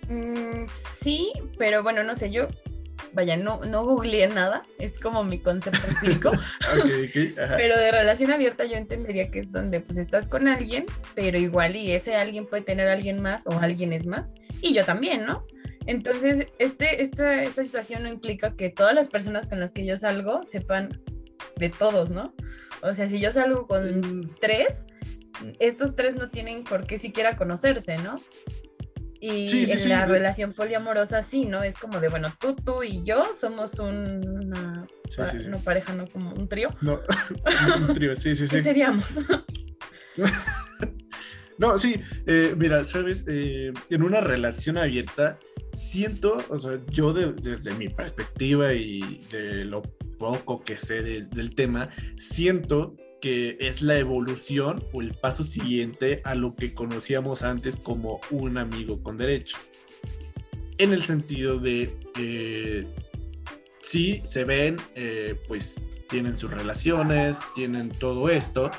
[0.08, 2.48] Mm, sí, pero bueno, no sé, yo
[3.14, 6.32] vaya, no, no googleé nada, es como mi concepto empírico.
[7.56, 11.76] pero de relación abierta yo entendería que es donde pues estás con alguien, pero igual
[11.76, 14.26] y ese alguien puede tener a alguien más o alguien es más,
[14.60, 15.46] y yo también, ¿no?
[15.86, 19.96] Entonces, este, esta, esta situación no implica que todas las personas con las que yo
[19.96, 21.00] salgo sepan
[21.56, 22.34] de todos, ¿no?
[22.82, 24.34] O sea, si yo salgo con mm.
[24.40, 24.86] tres,
[25.58, 28.16] estos tres no tienen por qué siquiera conocerse, ¿no?
[29.26, 31.62] Y en la relación poliamorosa sí, ¿no?
[31.62, 34.86] Es como de, bueno, tú, tú y yo somos una,
[35.64, 36.06] pareja, ¿no?
[36.06, 36.68] Como un trío.
[36.82, 37.00] No,
[37.88, 38.56] un trío, sí, sí, sí.
[38.56, 39.14] ¿Qué seríamos?
[41.58, 45.38] no, sí, eh, mira, sabes, eh, en una relación abierta,
[45.72, 49.80] siento, o sea, yo desde mi perspectiva y de lo
[50.18, 56.34] poco que sé del tema, siento que es la evolución o el paso siguiente a
[56.34, 59.56] lo que conocíamos antes como un amigo con derecho.
[60.76, 62.86] En el sentido de que
[63.80, 65.76] sí se ven, eh, pues
[66.10, 68.70] tienen sus relaciones, tienen todo esto,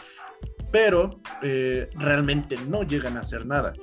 [0.71, 3.73] pero eh, realmente no llegan a hacer nada.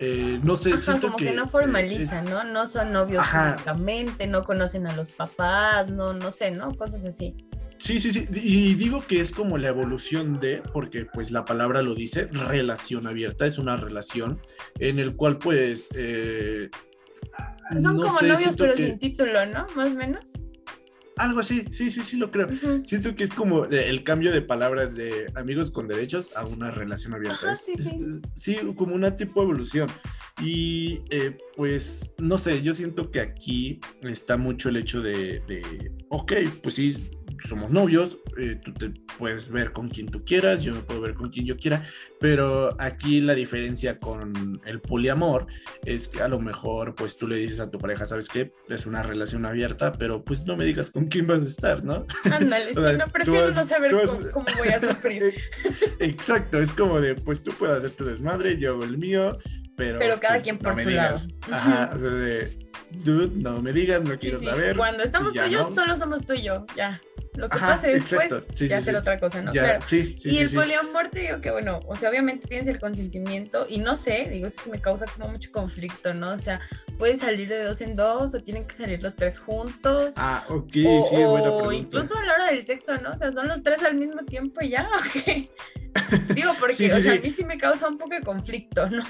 [0.00, 2.44] Eh, no sé, siento como que, no formalizan, ¿no?
[2.44, 6.74] No son novios únicamente, no conocen a los papás, no, no sé, ¿no?
[6.74, 7.34] Cosas así.
[7.80, 8.28] Sí, sí, sí.
[8.34, 13.06] Y digo que es como la evolución de, porque pues la palabra lo dice, relación
[13.06, 13.46] abierta.
[13.46, 14.38] Es una relación
[14.78, 15.88] en el cual pues...
[15.96, 16.70] Eh,
[17.80, 19.66] Son como novios pero sin título, ¿no?
[19.74, 20.28] Más o menos.
[21.16, 22.48] Algo así, sí, sí, sí, lo creo.
[22.84, 27.14] Siento que es como el cambio de palabras de amigos con derechos a una relación
[27.14, 27.54] abierta.
[27.54, 27.98] sí, sí.
[28.34, 29.88] sí, como una tipo de evolución.
[30.42, 35.92] Y eh, pues, no sé, yo siento que aquí está mucho el hecho de, de
[36.08, 37.10] ok, pues sí,
[37.48, 41.14] somos novios, eh, tú te puedes ver con quien tú quieras, yo me puedo ver
[41.14, 41.82] con quien yo quiera,
[42.18, 45.46] pero aquí la diferencia con el poliamor
[45.84, 48.52] es que a lo mejor pues tú le dices a tu pareja, ¿sabes qué?
[48.68, 52.06] Es una relación abierta, pero pues no me digas con quién vas a estar, ¿no?
[52.30, 53.92] Ándale, si no prefiero no saber
[54.32, 55.34] cómo, voy a sufrir.
[55.98, 59.38] Exacto, es como de, pues tú puedes hacer tu desmadre, yo hago el mío,
[59.76, 59.98] pero...
[59.98, 61.18] Pero cada pues, quien por su lado.
[61.50, 64.76] Ajá, o sea, de dude, no me digas, no quiero saber.
[64.76, 67.00] Cuando estamos tú y yo, solo somos tú y yo, ya.
[67.34, 69.52] Lo que pasa después sí, ya hacer otra cosa, ¿no?
[69.52, 69.84] claro.
[69.90, 73.96] y el poliamor te digo que, bueno, o sea, obviamente tienes el consentimiento y no
[73.96, 76.32] sé, digo, eso sí me causa como mucho conflicto, ¿no?
[76.32, 76.60] O sea,
[76.98, 80.14] pueden salir de dos en dos o tienen que salir los tres juntos.
[80.16, 83.12] Ah, ok, sí, es buena O incluso a la hora del sexo, ¿no?
[83.12, 85.48] O sea, son los tres al mismo tiempo y ya, ok.
[86.34, 89.04] digo, porque, o sea, a mí sí me causa un poco de conflicto, ¿no?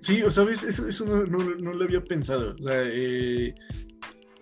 [0.00, 2.56] Sí, o sabes, eso, eso no, no, lo había pensado.
[2.58, 3.54] O sea, eh,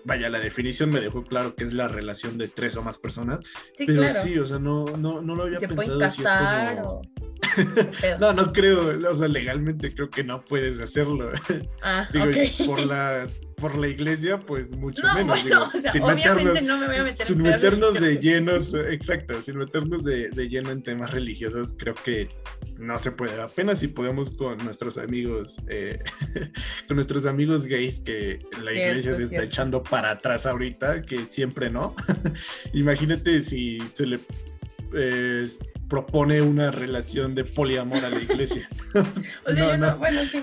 [0.04, 3.40] vaya, la definición me dejó claro que es la relación de tres o más personas.
[3.74, 6.10] Sí, pero sí, o sea, no, no, no lo había pensado.
[6.10, 6.28] Si es
[6.80, 7.02] como...
[8.20, 11.30] no, no creo, o sea, legalmente creo que no puedes hacerlo.
[11.82, 12.26] Ah, Digo,
[12.66, 13.26] por la
[13.60, 15.40] por la iglesia, pues mucho menos.
[15.92, 20.30] sin meternos, no me voy a meter sin meternos de llenos, exacto, sin meternos de,
[20.30, 22.28] de, lleno en temas religiosos, creo que
[22.78, 23.40] no se puede.
[23.40, 25.98] Apenas si podemos con nuestros amigos, eh,
[26.88, 31.70] con nuestros amigos gays que la iglesia se está echando para atrás ahorita, que siempre
[31.70, 31.94] no.
[32.72, 34.20] Imagínate si se le
[34.94, 35.48] eh,
[35.88, 38.68] propone una relación de poliamor a la iglesia.
[38.94, 40.42] o sea, no, bueno, sí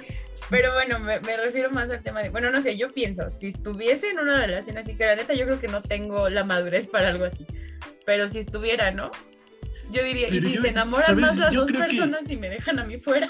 [0.50, 3.48] Pero bueno, me, me, refiero más al tema de, bueno, no sé, yo pienso, si
[3.48, 6.88] estuviese en una relación así, que la neta yo creo que no tengo la madurez
[6.88, 7.46] para algo así,
[8.06, 9.12] pero si estuviera, ¿no?
[9.92, 12.98] Yo diría, ¿y si se enamoran más las dos personas y me dejan a mí
[13.00, 13.30] fuera?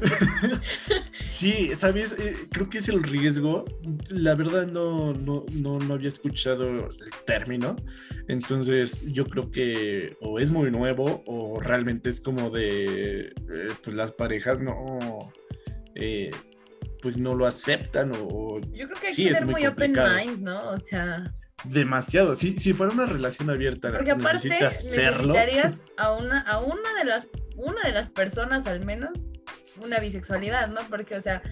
[1.28, 2.14] sí, ¿sabes?
[2.18, 3.64] Eh, creo que es el riesgo.
[4.08, 7.76] La verdad no, no, no, no, había escuchado el término.
[8.28, 13.94] Entonces yo creo que o es muy nuevo o realmente es como de, eh, pues
[13.94, 15.32] las parejas no,
[15.94, 16.32] eh,
[17.02, 18.60] pues no lo aceptan o...
[18.72, 20.70] Yo creo que hay que ser muy, open mind, ¿no?
[20.70, 21.34] O sea
[21.64, 22.34] demasiado.
[22.34, 27.28] Si, si fuera una relación abierta, porque aparte necesitarías a una, a una de las,
[27.56, 29.10] una de las personas al menos,
[29.82, 30.80] una bisexualidad, ¿no?
[30.88, 31.42] Porque, o sea,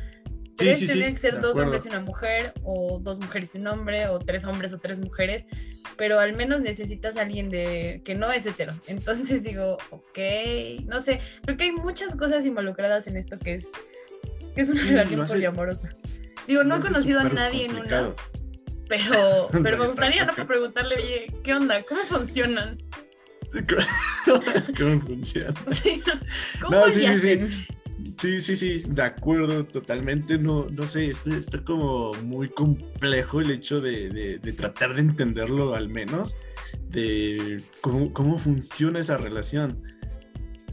[0.56, 4.18] sí, que ser dos hombres y una mujer, o dos mujeres y un hombre, o
[4.18, 5.44] tres hombres o tres mujeres,
[5.96, 8.74] pero al menos necesitas a alguien de que no es hetero.
[8.86, 10.18] Entonces digo, ok,
[10.86, 13.68] no sé, creo que hay muchas cosas involucradas en esto que es,
[14.66, 15.90] que es una relación poliamorosa.
[16.46, 18.14] Digo, no he conocido a nadie en una
[18.90, 20.34] pero, pero me gustaría, ¿no?
[20.46, 21.82] Preguntarle, oye, ¿qué onda?
[21.84, 22.76] ¿Cómo funcionan?
[24.76, 25.54] ¿Cómo funcionan?
[25.70, 26.02] Sí,
[26.60, 27.66] ¿cómo no, sí, sí, sí.
[28.18, 30.38] Sí, sí, sí, de acuerdo, totalmente.
[30.38, 35.02] No, no sé, está, está como muy complejo el hecho de, de, de, tratar de
[35.02, 36.36] entenderlo al menos,
[36.88, 39.82] de cómo, cómo funciona esa relación.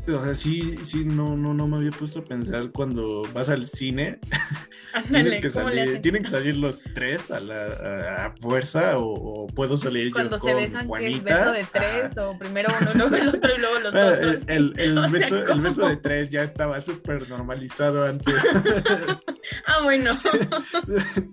[0.07, 3.67] O sea, sí, sí, no, no, no me había puesto a pensar cuando vas al
[3.67, 4.19] cine.
[5.11, 10.37] tienes que salir, tienen que salir los tres a la fuerza o, puedo salir cuando
[10.37, 11.23] yo se besan Juanita.
[11.23, 14.47] Que beso de tres o primero uno, luego el otro y luego los ah, otros.
[14.47, 18.35] El, el, beso, el, beso, de tres ya estaba súper normalizado antes.
[19.65, 20.17] ah, bueno.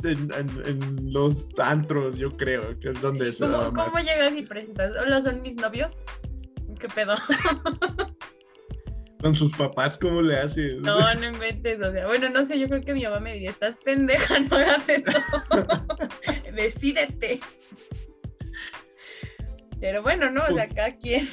[0.03, 4.93] en, los antros, yo creo, que es donde se ¿Cómo, ¿Cómo llegas y presentas?
[5.01, 5.93] Hola, son mis novios.
[6.81, 7.15] ¿Qué pedo?
[9.25, 10.77] Con sus papás, ¿cómo le haces?
[10.83, 13.53] No, no inventes, o sea, bueno, no sé, yo creo que mi mamá me diría,
[13.53, 15.19] estás pendeja, no hagas eso.
[16.55, 17.41] Decídete.
[19.81, 20.45] Pero bueno, ¿no?
[20.45, 21.27] O sea, cada quien.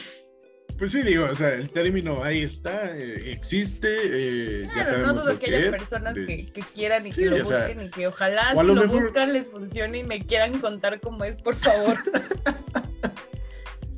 [0.78, 3.90] Pues sí, digo, o sea, el término ahí está, eh, existe.
[4.04, 7.90] Eh, ya sabemos no dudo que haya personas que, quieran y que lo busquen y
[7.90, 11.98] que ojalá si lo, buscan les funcione y me quieran contar cómo es, por favor.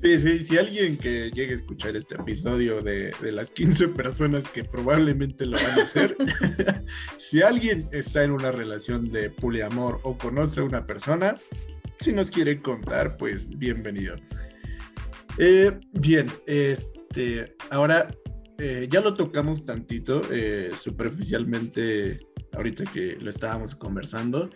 [0.04, 4.66] Sí, sí, si alguien que llegue a escuchar este episodio de, las 15 personas que
[4.66, 6.18] probablemente lo van a hacer,
[7.18, 11.38] si alguien está en una relación de poliamor o conoce a una persona,
[12.02, 14.18] si nos quiere contar, pues bienvenido.
[15.38, 18.10] Eh, bien, este, ahora
[18.58, 22.20] eh, ya lo tocamos tantito, eh, superficialmente,
[22.52, 24.50] ahorita que lo estábamos conversando,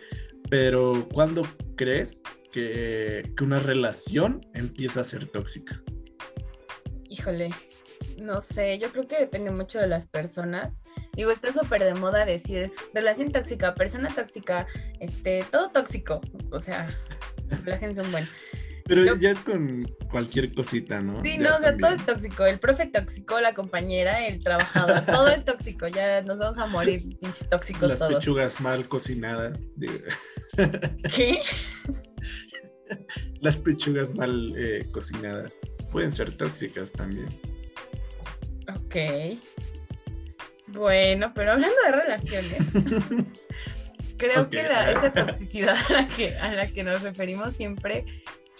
[0.50, 5.82] pero ¿cuándo crees que, una relación empieza a ser tóxica?
[7.08, 7.50] Híjole,
[8.18, 10.76] no sé, yo creo que depende mucho de las personas.
[11.14, 14.66] Digo, está súper de moda decir relación tóxica, persona tóxica,
[15.00, 16.20] este, todo tóxico.
[16.50, 16.94] O sea,
[17.64, 18.30] la gente son buenos.
[18.88, 21.22] Pero ya es con cualquier cosita, ¿no?
[21.22, 22.46] Sí, no, o sea, todo es tóxico.
[22.46, 25.88] El profe tóxico, la compañera, el trabajador, todo es tóxico.
[25.88, 29.58] Ya nos vamos a morir, pinches tóxicos Las pechugas mal cocinadas.
[31.14, 31.40] ¿Qué?
[33.40, 35.60] Las pechugas mal eh, cocinadas
[35.92, 37.28] pueden ser tóxicas también.
[38.68, 38.96] Ok.
[40.68, 42.58] Bueno, pero hablando de relaciones,
[44.18, 48.04] creo que esa toxicidad a la, que, a la que nos referimos siempre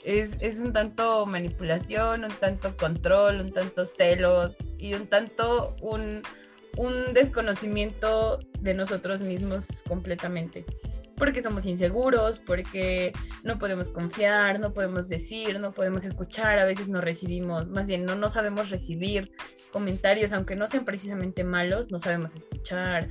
[0.04, 6.22] es, es, un tanto manipulación, un tanto control, un tanto celos y un tanto un,
[6.78, 10.64] un desconocimiento de nosotros mismos completamente
[11.18, 16.88] porque somos inseguros, porque no podemos confiar, no podemos decir, no podemos escuchar, a veces
[16.88, 19.32] no recibimos, más bien no, no sabemos recibir
[19.72, 23.08] comentarios, aunque no sean precisamente malos, no sabemos escuchar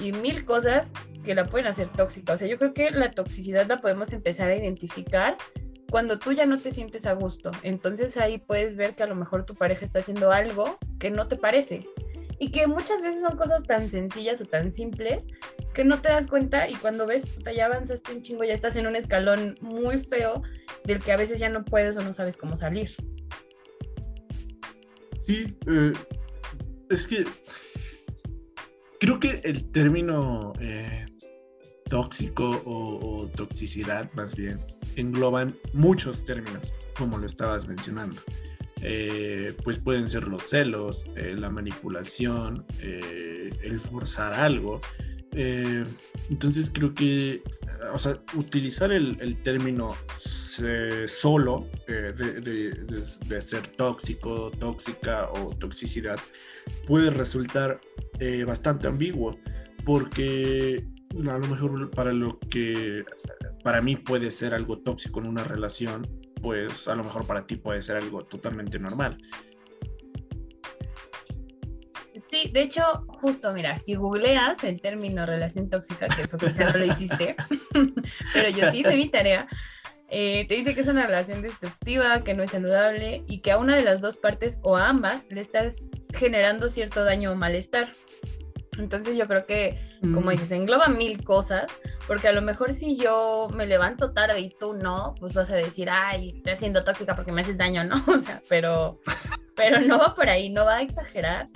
[0.00, 0.88] y mil cosas
[1.24, 2.34] que la pueden hacer tóxica.
[2.34, 5.36] O sea, yo creo que la toxicidad la podemos empezar a identificar
[5.90, 7.50] cuando tú ya no te sientes a gusto.
[7.62, 11.28] Entonces ahí puedes ver que a lo mejor tu pareja está haciendo algo que no
[11.28, 11.86] te parece
[12.38, 15.26] y que muchas veces son cosas tan sencillas o tan simples
[15.74, 18.76] que no te das cuenta y cuando ves, puta, ya avanzaste un chingo, ya estás
[18.76, 20.42] en un escalón muy feo
[20.84, 22.94] del que a veces ya no puedes o no sabes cómo salir.
[25.26, 25.92] Sí, eh,
[26.88, 27.26] es que
[28.98, 31.06] creo que el término eh,
[31.88, 34.58] tóxico o, toxicidad más bien
[34.96, 38.20] engloban muchos términos, como lo estabas mencionando.
[38.82, 44.80] Eh, pues pueden ser los celos, eh, la manipulación, eh, el forzar algo.
[45.32, 47.42] entonces creo que,
[47.92, 49.94] o sea, utilizar el, término
[51.06, 56.18] solo de, ser tóxico, tóxica o toxicidad
[56.86, 57.80] puede resultar
[58.46, 59.38] bastante ambiguo
[59.84, 60.84] porque
[61.28, 63.04] a lo mejor para lo que
[63.62, 66.06] para mí puede ser algo tóxico en una relación,
[66.42, 69.18] pues a lo mejor para ti puede ser algo totalmente normal.
[72.30, 76.78] Sí, de hecho, justo, mira, si googleas el término relación tóxica, que eso quizá no
[76.78, 77.36] lo hiciste,
[78.34, 79.48] pero yo sí hice mi tarea,
[80.10, 83.58] eh, te dice que es una relación destructiva, que no es saludable y que a
[83.58, 85.82] una de las dos partes o a ambas le estás
[86.14, 87.92] generando cierto daño o malestar.
[88.78, 90.30] Entonces yo creo que, como mm.
[90.30, 91.70] dices, engloba mil cosas,
[92.08, 95.56] porque a lo mejor si yo me levanto tarde y tú no, pues vas a
[95.56, 97.96] decir, ay, estoy siendo tóxica porque me haces daño, ¿no?
[98.08, 98.98] O sea, pero,
[99.54, 101.50] pero no va por ahí, no va a exagerar.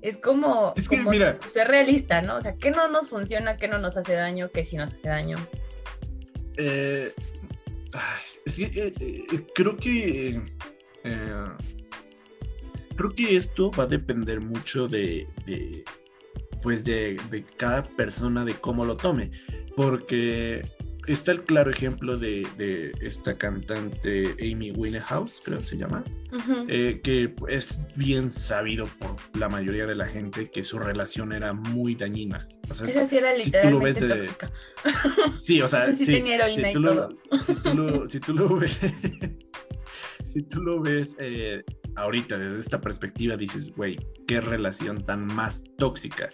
[0.00, 2.36] Es como, ser realista, ¿no?
[2.36, 5.08] O sea, ¿qué no nos funciona, qué no nos hace daño, qué sí nos hace
[5.08, 5.36] daño?
[6.56, 7.12] Eh,
[8.56, 10.40] eh, eh, creo que
[12.96, 15.26] creo que esto va a depender mucho de,
[16.68, 17.18] pues de,
[17.56, 19.30] cada persona, de cómo lo tome.
[19.74, 20.68] Porque
[21.06, 26.04] está el claro ejemplo de, esta cantante Amy Winehouse, creo que se llama,
[26.68, 31.54] eh, que es bien sabido por la mayoría de la gente que su relación era
[31.54, 32.46] muy dañina.
[32.86, 34.52] Esa sí era literalmente si tóxica.
[35.34, 37.08] Sí, o sea, sí, tenía heroína y todo.
[37.46, 38.78] si, tú lo, si tú lo ves,
[40.34, 41.64] si tú lo ves eh,
[41.98, 43.96] ahorita desde esta perspectiva dices, güey,
[44.26, 46.30] qué relación tan más tóxica.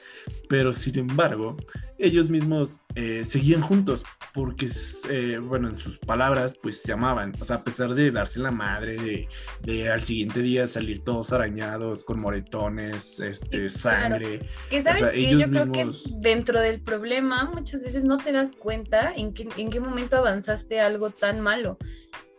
[0.49, 1.57] Pero sin embargo,
[1.99, 4.69] ellos mismos eh, seguían juntos porque,
[5.09, 7.33] eh, bueno, en sus palabras, pues se amaban.
[7.41, 9.29] O sea, a pesar de darse la madre,
[9.63, 14.41] de, al siguiente día salir todos arañados, con moretones, este, sangre.
[14.71, 15.89] Que sabes que yo creo que
[16.19, 20.81] dentro del problema muchas veces no te das cuenta en qué, en qué momento avanzaste
[20.81, 21.79] algo tan malo.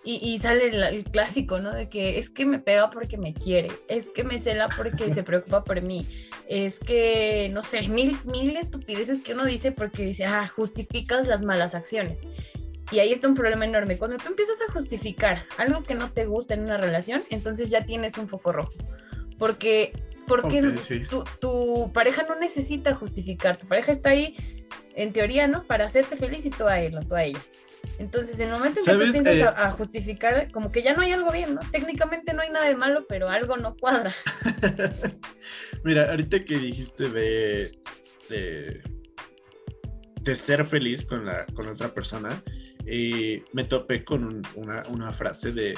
[0.07, 1.73] Y, sale el, clásico, ¿no?
[1.73, 5.23] De que es que me pega porque me quiere, es que me cela porque se
[5.23, 6.05] preocupa por mí,
[6.47, 11.41] es que, no sé, mil, mil estupideces que uno dice porque dice, ah, justificas las
[11.41, 12.21] malas acciones.
[12.91, 13.97] Y ahí está un problema enorme.
[13.97, 17.83] Cuando tú empiezas a justificar algo que no te gusta en una relación, entonces ya
[17.83, 18.73] tienes un foco rojo.
[19.39, 19.91] Porque,
[20.27, 20.61] porque
[21.09, 24.35] tu, tu, pareja no necesita justificar, tu pareja está ahí,
[24.95, 25.63] en teoría, ¿no?
[25.63, 27.39] Para hacerte feliz y tú a él o tú a ella.
[27.99, 31.01] Entonces, en el momento en que tú piensas eh, a, justificar, como que ya no
[31.01, 31.61] hay algo bien, ¿no?
[31.71, 34.13] Técnicamente no hay nada de malo, pero algo no cuadra.
[35.83, 37.79] Mira, ahorita que dijiste de,
[38.29, 38.81] de,
[40.36, 42.43] ser feliz con, la, con otra persona,
[42.86, 45.75] eh, me topé con una, frase de,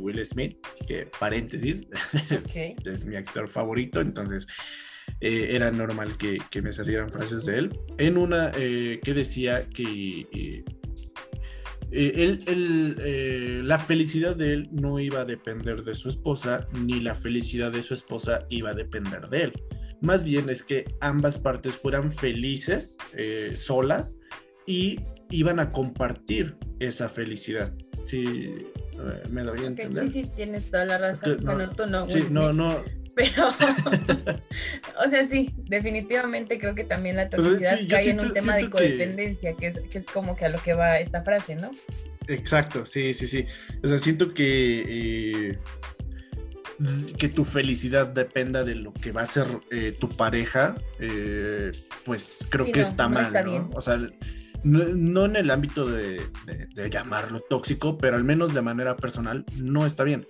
[0.00, 1.86] Will Smith, que paréntesis,
[2.84, 4.46] es mi actor favorito, entonces
[5.20, 10.64] eh, era normal que, que, me salieran frases de él, en una que decía que
[11.94, 17.14] eh, eh, la felicidad de él no iba a depender de su esposa, ni la
[17.14, 19.52] felicidad de su esposa iba a depender de él.
[20.00, 24.18] Más bien es que ambas partes fueran felices eh, solas
[24.66, 27.72] y iban a compartir esa felicidad.
[28.02, 28.56] Sí,
[29.30, 30.10] me doy a entender.
[30.10, 31.38] sí, sí, tienes toda la razón.
[31.44, 32.08] bueno, tú no.
[32.08, 32.82] Sí, no, no,
[33.14, 33.48] pero,
[35.04, 39.54] o sea, sí, definitivamente creo que también la toxicidad cae en un tema de codependencia,
[39.54, 39.66] que...
[39.66, 41.70] es, como que a lo que va esta frase, ¿no?
[42.28, 43.46] Exacto, sí, sí, sí.
[43.82, 44.84] O sea, siento que,
[45.50, 45.58] eh,
[47.18, 51.72] que tu felicidad dependa de lo que va a ser eh, tu pareja, eh,
[52.04, 53.70] pues creo que está mal, ¿no?
[53.74, 53.98] O sea,
[54.64, 56.20] no, en el ámbito de,
[56.90, 60.26] llamarlo tóxico, pero al menos de manera personal no está bien.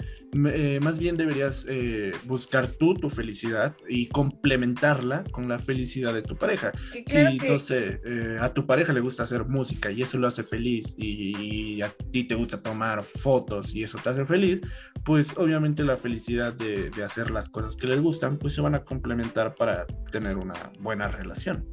[0.46, 6.22] Eh, más bien deberías eh, buscar tú tu felicidad y complementarla con la felicidad de
[6.22, 6.72] tu pareja.
[7.06, 11.82] si eh, a tu pareja le gusta hacer música y eso lo hace feliz y,
[11.82, 14.60] a ti te gusta tomar fotos y eso te hace feliz,
[15.04, 18.74] pues obviamente la felicidad de, de hacer las cosas que les gustan, pues se van
[18.74, 21.66] a complementar para tener una buena relación.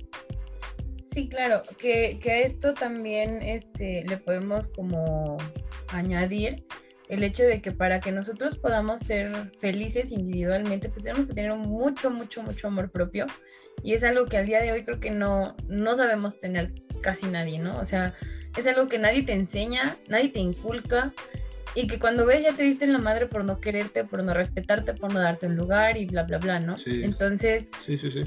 [1.11, 5.37] Sí, claro, que, que, a esto también este, le podemos como
[5.87, 6.63] añadir
[7.07, 11.53] el hecho de que para que nosotros podamos ser felices individualmente, pues tenemos que tener
[11.55, 13.25] mucho, mucho, mucho amor propio.
[13.81, 17.25] Y es algo que al día de hoy creo que no, no sabemos tener casi
[17.27, 17.79] nadie, ¿no?
[17.79, 18.13] O sea,
[18.55, 21.13] es algo que nadie te enseña, nadie te inculca.
[21.73, 24.33] Y que cuando ves ya te diste en la madre por no quererte, por no
[24.33, 26.77] respetarte, por no darte un lugar y bla, bla, bla, ¿no?
[26.77, 27.01] Sí.
[27.03, 28.25] Entonces, sí, sí, sí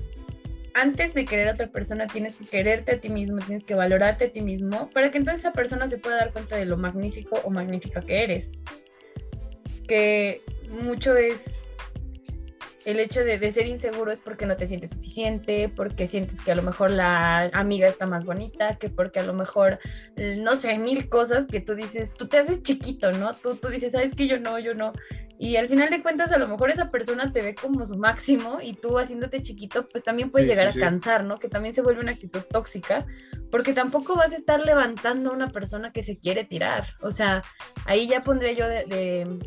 [0.74, 4.26] antes de querer a otra persona tienes que quererte a ti mismo, tienes que valorarte
[4.26, 7.40] a ti mismo, para que entonces esa persona se pueda dar cuenta de lo magnífico
[7.44, 8.52] o magnífica que eres.
[9.86, 11.62] Que mucho es
[12.84, 16.54] el hecho de, ser inseguro es porque no te sientes suficiente, porque sientes que a
[16.54, 19.78] lo mejor la amiga está más bonita, que porque a lo mejor,
[20.38, 23.34] no sé, mil cosas que tú dices, tú te haces chiquito, ¿no?
[23.34, 24.92] Tú, tú dices, sabes que yo no, yo no.
[25.38, 28.60] Y al final de cuentas, a lo mejor esa persona te ve como su máximo
[28.62, 31.38] y tú haciéndote chiquito, pues también puedes llegar a cansar, ¿no?
[31.38, 33.06] Que también se vuelve una actitud tóxica,
[33.50, 36.86] porque tampoco vas a estar levantando a una persona que se quiere tirar.
[37.00, 37.42] O sea,
[37.86, 39.38] ahí ya pondré yo de de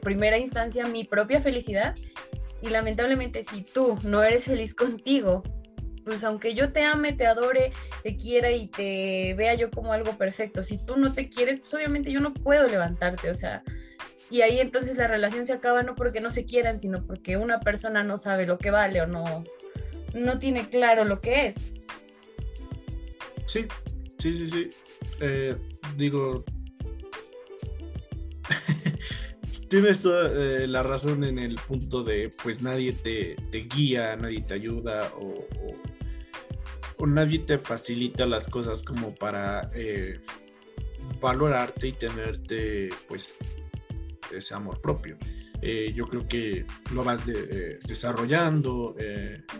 [0.00, 1.94] primera instancia mi propia felicidad
[2.60, 5.42] y lamentablemente si tú no eres feliz contigo,
[6.04, 10.16] pues aunque yo te ame, te adore, te quiera y te vea yo como algo
[10.16, 13.62] perfecto, si tú no te quieres, pues obviamente yo no puedo levantarte, o sea,
[14.30, 17.60] y ahí entonces la relación se acaba no porque no se quieran, sino porque una
[17.60, 19.44] persona no sabe lo que vale o no,
[20.14, 21.56] no tiene claro lo que es.
[23.46, 23.66] Sí,
[24.18, 24.70] sí, sí, sí.
[25.20, 25.54] Eh,
[25.96, 26.44] digo,
[29.72, 33.36] tienes toda eh, la razón en el punto de, pues nadie te,
[33.74, 40.20] guía, nadie te ayuda o, nadie te facilita las cosas como para eh,
[41.22, 43.34] valorarte y tenerte, pues,
[44.30, 45.16] ese amor propio.
[45.62, 47.22] Eh, yo creo que lo vas
[47.86, 48.96] desarrollando.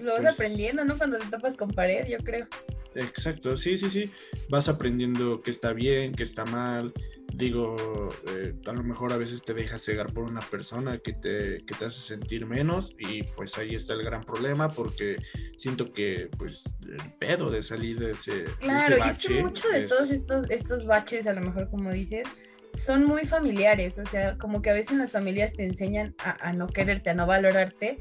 [0.01, 0.99] lo vas pues aprendiendo, ¿no?
[0.99, 2.47] Cuando te topas con pared, yo creo.
[2.95, 4.13] Exacto, sí, sí, sí.
[4.51, 6.93] Vas aprendiendo qué está bien, qué está mal
[7.35, 11.59] digo, eh, a lo mejor a veces te dejas cegar por una persona que te,
[11.65, 15.17] que te hace sentir menos y pues ahí está el gran problema porque
[15.57, 19.87] siento que pues el pedo de salir de ese, claro, y es que mucho de
[19.87, 22.29] todos estos, estos baches, a lo mejor como dices,
[22.75, 26.53] son muy familiares, o sea, como que a veces las familias te enseñan a, a
[26.53, 27.99] no quererte, a no valorarte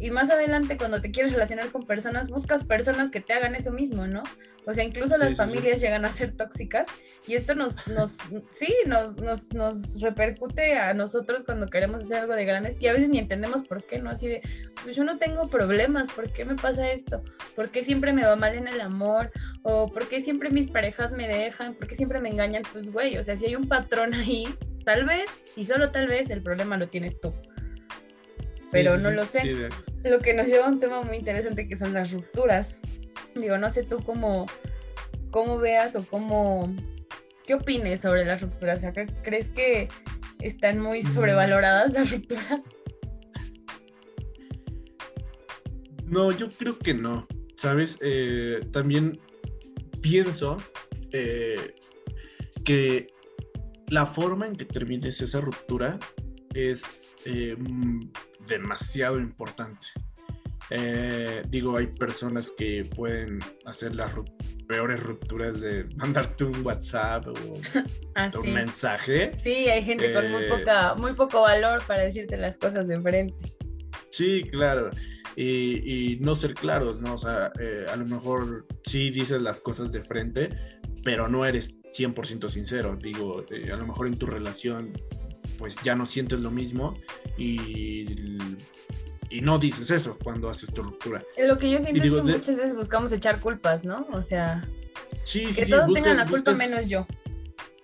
[0.00, 3.70] y más adelante, cuando te quieres relacionar con personas, buscas personas que te hagan eso
[3.70, 4.22] mismo, ¿no?
[4.66, 6.86] O sea, incluso las familias llegan a ser tóxicas
[7.26, 8.16] y esto nos, nos
[8.50, 12.92] sí, nos, nos, nos, repercute a nosotros cuando queremos hacer algo de grandes y a
[12.92, 14.08] veces ni entendemos por qué, ¿no?
[14.08, 14.42] Así de,
[14.82, 17.22] pues yo no tengo problemas, ¿por qué me pasa esto?
[17.54, 19.30] ¿Por qué siempre me va mal en el amor?
[19.62, 21.74] ¿O por qué siempre mis parejas me dejan?
[21.74, 22.62] ¿Por qué siempre me engañan?
[22.72, 24.46] Pues, güey, o sea, si hay un patrón ahí,
[24.84, 27.34] tal vez, y solo tal vez, el problema lo tienes tú
[28.70, 29.70] pero no lo sé.
[30.02, 32.80] Lo que nos lleva a un tema muy interesante que son las rupturas.
[33.34, 34.46] Digo, no sé tú cómo,
[35.30, 36.74] cómo veas o cómo,
[37.46, 38.84] qué opines sobre las rupturas.
[38.84, 38.92] O
[39.22, 39.88] ¿crees que
[40.40, 41.14] están muy mm.
[41.14, 42.60] sobrevaloradas las rupturas?
[46.06, 47.26] No, yo creo que no.
[47.54, 49.20] Sabes, eh, también
[50.00, 50.56] pienso
[51.12, 51.74] eh,
[52.64, 53.08] que
[53.88, 55.98] la forma en que termines esa ruptura
[56.54, 57.56] es eh,
[58.46, 59.86] demasiado importante.
[60.70, 64.12] Eh, digo, hay personas que pueden hacer las
[64.68, 67.34] peores rupturas de mandarte un WhatsApp o
[68.14, 69.32] ah, un mensaje.
[69.42, 73.00] Sí, hay gente con muy, eh, poca, muy poco valor para decirte las cosas de
[73.00, 73.34] frente.
[74.10, 74.90] Sí, claro.
[75.36, 77.14] Y, no ser claros, ¿no?
[77.14, 80.50] O sea, eh, a lo mejor sí dices las cosas de frente,
[81.02, 82.96] pero no eres 100% sincero.
[82.96, 84.92] Digo, a lo mejor en tu relación
[85.60, 86.94] pues ya no sientes lo mismo
[87.38, 88.38] y,
[89.28, 91.22] y no dices eso cuando haces tu ruptura.
[91.38, 94.08] Lo que yo siento es que muchas veces buscamos echar culpas, ¿no?
[94.12, 94.66] O sea,
[95.32, 97.06] que todos tengan la culpa menos yo.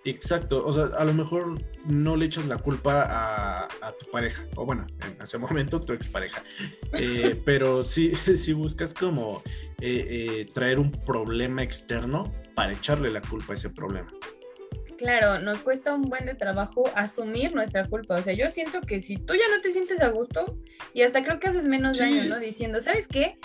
[0.03, 4.65] Exacto, o sea, a lo mejor no le echas la culpa a, tu pareja, o
[4.65, 6.43] bueno, en ese momento tu expareja,
[6.93, 9.43] eh, pero sí, sí buscas como
[9.81, 14.09] eh, eh, traer un problema externo para echarle la culpa a ese problema.
[14.97, 18.15] Claro, nos cuesta un buen de trabajo asumir nuestra culpa.
[18.15, 20.57] O sea, yo siento que si tú ya no te sientes a gusto
[20.93, 22.39] y hasta creo que haces menos daño, ¿no?
[22.39, 23.37] Diciendo, ¿sabes qué?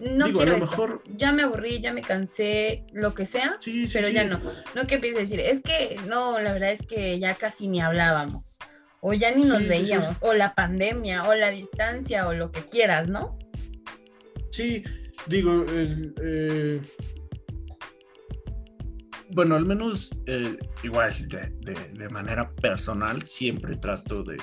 [0.00, 0.66] No quiero esto.
[0.66, 1.02] Mejor...
[1.16, 3.58] Ya me aburrí, ya me cansé, lo que sea,
[3.92, 4.40] pero ya no.
[4.74, 7.80] No que empieces a decir, es que no, la verdad es que ya casi ni
[7.80, 8.58] hablábamos,
[9.00, 13.08] o ya ni nos veíamos, o la pandemia, o la distancia, o lo que quieras,
[13.08, 13.38] ¿no?
[14.50, 14.84] Sí,
[15.26, 16.80] digo, eh,
[19.30, 24.38] bueno, al menos eh, igual, de, manera personal, siempre trato de,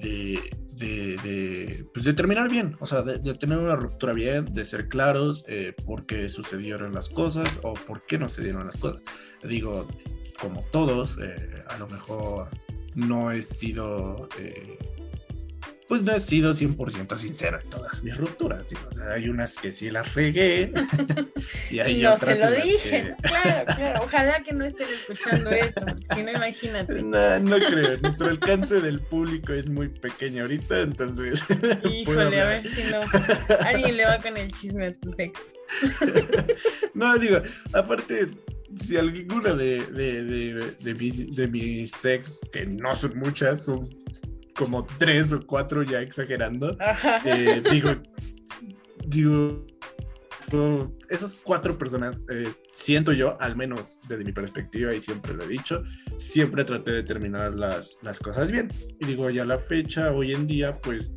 [0.00, 5.44] de, pues de terminar bien, o sea, de, tener una ruptura bien, de ser claros
[5.46, 9.02] eh, por qué sucedieron las cosas o por qué no se dieron las cosas.
[9.42, 9.86] Digo,
[10.40, 12.48] como todos, eh, a lo mejor
[12.94, 14.28] no he sido
[15.90, 18.68] pues no he sido 100% sincero en todas mis rupturas.
[18.88, 20.72] O sea, hay unas que sí las regué.
[21.70, 23.16] y hay no se lo dije.
[23.22, 24.00] Claro, claro.
[24.04, 25.84] Ojalá que no estén escuchando esto,
[26.14, 27.02] si no, imagínate.
[27.02, 27.98] No, no creo.
[27.98, 31.42] Nuestro alcance del público es muy pequeño ahorita, entonces.
[31.82, 33.00] Híjole, a ver si no.
[33.64, 35.40] Alguien le va con el chisme a tu ex.
[36.94, 38.28] no, digo, aparte
[38.76, 43.99] si alguna de, de, de, de, mis, de mis ex, que no son muchas, son
[44.60, 46.76] como tres o cuatro ya exagerando.
[47.24, 47.92] Eh, digo,
[49.06, 49.64] digo,
[51.08, 55.48] esas cuatro personas, eh, siento yo, al menos desde mi perspectiva, y siempre lo he
[55.48, 55.82] dicho,
[56.18, 58.70] siempre traté de terminar las, las cosas bien.
[59.00, 61.14] Y digo, ya la fecha, hoy en día, pues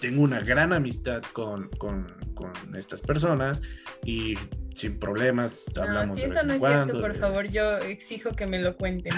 [0.00, 3.62] tengo una gran amistad con, con, con estas personas
[4.04, 4.36] y
[4.76, 6.16] sin problemas hablamos.
[6.16, 9.12] No, si eso no es cierto, por favor, yo exijo que me lo cuenten.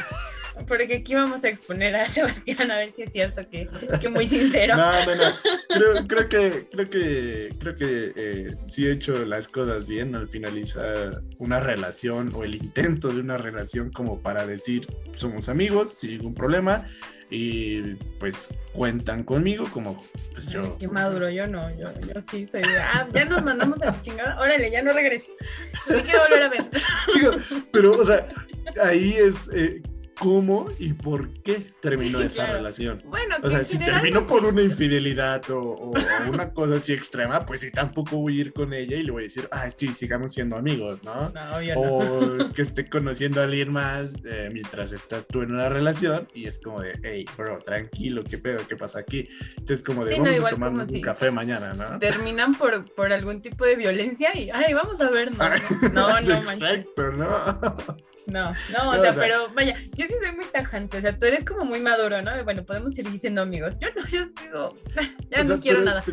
[0.67, 3.69] Porque aquí vamos a exponer a Sebastián a ver si es cierto que,
[4.01, 4.77] que muy sincero.
[4.77, 5.35] No, no, no.
[5.69, 10.29] Creo, creo que, creo que, creo que eh, sí he hecho las cosas bien al
[10.29, 16.11] finalizar una relación o el intento de una relación como para decir somos amigos sin
[16.11, 16.87] ningún problema
[17.31, 20.03] y pues cuentan conmigo como
[20.33, 20.79] pues yo.
[20.79, 22.63] qué maduro, yo no, yo, yo sí soy
[22.95, 25.35] ah, ya nos mandamos a la chingada, órale, ya no regreses.
[25.89, 26.67] Me quiero volver a ver.
[27.73, 28.29] pero, o sea,
[28.83, 29.83] ahí es eh,
[30.19, 33.03] cómo y por qué terminó esa relación.
[33.07, 35.93] Bueno, o sea, si terminó por una infidelidad o,
[36.29, 39.23] una cosa así extrema, pues sí, tampoco voy a ir con ella y le voy
[39.23, 41.31] a decir, ah, sí, sigamos siendo amigos, ¿no?
[41.31, 41.43] no
[41.77, 46.47] o que esté conociendo a alguien más eh, mientras estás tú en una relación y
[46.47, 48.67] es como de, hey, bro, tranquilo, ¿qué pedo?
[48.67, 49.29] ¿Qué pasa aquí?
[49.57, 51.99] Entonces, como de, vamos a tomarnos un café mañana, ¿no?
[51.99, 55.39] Terminan por, por algún tipo de violencia y, ay, vamos a vernos.
[55.93, 56.63] No, no, no, manches.
[56.63, 57.13] Exacto,
[58.29, 58.53] ¿no?
[58.53, 61.45] No, no, o, sea, pero vaya, yo sí soy muy tajante, o sea, tú eres
[61.45, 62.31] como muy maduro, ¿no?
[62.45, 63.79] Bueno, podemos seguir siendo amigos.
[63.81, 64.77] Yo no, yo digo,
[65.31, 66.05] ya no quiero nada.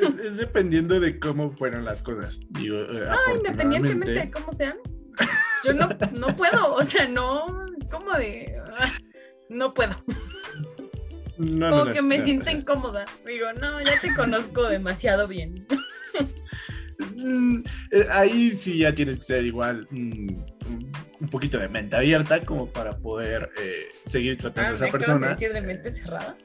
[0.00, 2.40] es, dependiendo de cómo fueron las cosas.
[2.50, 4.76] Digo, eh, no, independientemente de cómo sean,
[5.64, 8.90] yo no, no puedo, o sea, no, es como de, ah,
[9.48, 9.94] no puedo.
[11.36, 13.06] No, como que me siento incómoda.
[13.26, 15.66] Digo, no, ya te conozco demasiado bien.
[17.16, 17.58] Mm,
[17.90, 19.86] eh, ahí sí ya tienes que ser igual.
[19.90, 20.36] Mm,
[21.20, 25.28] un poquito de mente abierta como para poder eh, seguir tratando a esa persona.
[25.30, 26.36] decir de mente cerrada?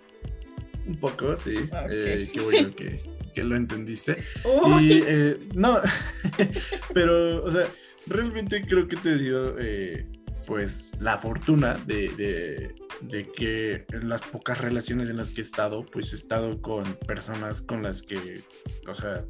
[0.85, 1.55] Un poco, sí.
[1.89, 3.01] Eh, qué bueno que,
[3.33, 4.17] que lo entendiste.
[4.81, 5.79] Y eh, no,
[6.93, 7.65] pero, o sea,
[8.07, 9.55] realmente creo que he tenido
[10.45, 15.43] pues la fortuna de, de, de, que en las pocas relaciones en las que he
[15.43, 18.41] estado, pues he estado con personas con las que,
[18.87, 19.25] o sea,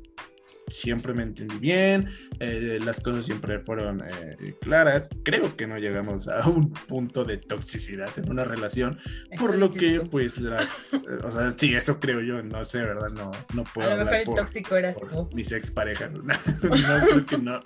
[0.68, 2.10] siempre me entendí bien,
[2.40, 5.10] eh, las cosas siempre fueron eh, claras.
[5.24, 8.98] Creo que no llegamos a un punto de toxicidad en una relación,
[9.38, 10.94] por lo que, pues, las.
[10.94, 13.10] Eh, o sea, sí, eso creo yo, no sé, ¿verdad?
[13.10, 13.92] No, no puedo.
[13.92, 15.30] A lo mejor el tóxico eras tú.
[15.34, 16.12] Mis exparejas.
[16.14, 16.22] no,
[16.62, 17.62] creo que no.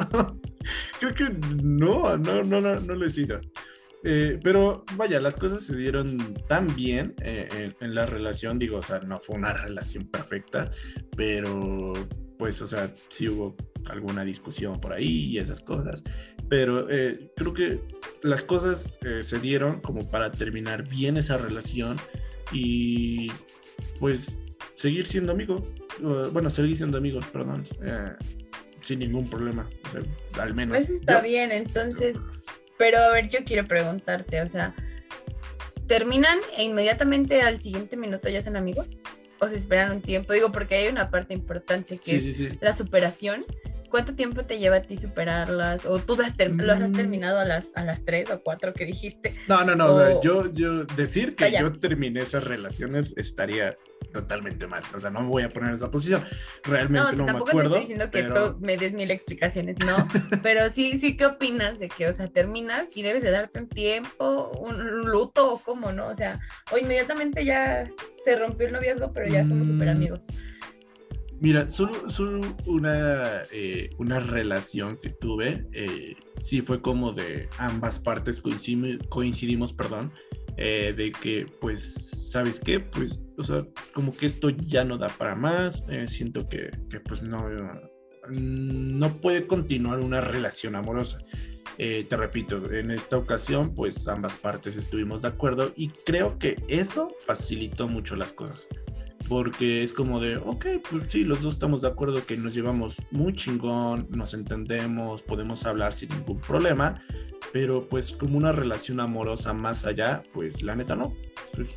[0.99, 1.29] creo que
[1.63, 3.39] no, no, no, no, no lo he sido.
[4.01, 8.99] pero vaya, las cosas se dieron tan bien en, en, la relación, digo, o sea,
[8.99, 10.71] no fue una relación perfecta,
[11.15, 11.93] pero
[12.39, 13.53] pues, o sea, sí hubo
[13.85, 16.01] alguna discusión por ahí y esas cosas,
[16.47, 17.81] pero eh, creo que
[18.23, 21.97] las cosas eh, se dieron como para terminar bien esa relación
[22.53, 23.29] y
[23.99, 24.37] pues
[24.73, 25.63] seguir siendo amigos,
[26.31, 28.13] bueno, seguir siendo amigos, perdón, eh,
[28.83, 30.77] sin ningún problema, o sea, al menos.
[30.77, 32.19] Pues está bien, entonces,
[32.77, 34.73] pero a ver, yo quiero preguntarte, o sea,
[35.87, 38.91] ¿terminan e inmediatamente al siguiente minuto ya son amigos?
[39.39, 40.33] O se esperan un tiempo.
[40.33, 43.45] Digo, porque hay una parte importante que es la superación.
[43.89, 45.85] ¿Cuánto tiempo te lleva a ti superarlas?
[45.85, 46.93] ¿O tú las, has mm.
[46.93, 49.33] terminado a las, a las tres o cuatro que dijiste?
[49.47, 49.95] No, no, no.
[49.95, 49.99] O...
[49.99, 53.77] sea, yo, yo decir que yo terminé esas relaciones estaría
[54.11, 54.83] totalmente mal.
[54.93, 56.23] O sea, no me voy a poner en esa posición.
[56.63, 57.45] Realmente no, me acuerdo.
[57.45, 59.95] Tampoco estoy diciendo que tú me des mil explicaciones, no.
[60.43, 63.69] pero sí, sí, ¿qué opinas de que, o sea, terminas y debes de darte un
[63.69, 66.07] tiempo, un, luto o cómo, no?
[66.07, 66.39] O sea,
[66.71, 67.89] o inmediatamente ya
[68.23, 69.91] se rompió el noviazgo, pero ya somos súper mm.
[69.91, 70.25] amigos.
[71.41, 78.01] Mira, solo, solo una, eh, una relación que tuve, eh, sí fue como de ambas
[78.01, 80.11] partes coincidimos, coincidimos perdón,
[80.61, 82.79] eh, de que, pues, ¿sabes qué?
[82.79, 86.69] Pues, o sea, como que esto ya no da para más, siento que,
[87.07, 87.47] pues, no,
[88.29, 91.19] no puede continuar una relación amorosa.
[91.77, 97.07] te repito, en esta ocasión, pues ambas partes estuvimos de acuerdo y creo que eso
[97.25, 98.67] facilitó mucho las cosas
[99.27, 102.97] porque es como de, ok, pues sí, los dos estamos de acuerdo que nos llevamos
[103.11, 107.01] muy chingón, nos entendemos, podemos hablar sin ningún problema,
[107.51, 111.13] pero pues como una relación amorosa más allá, pues la neta no.
[111.53, 111.75] Pues,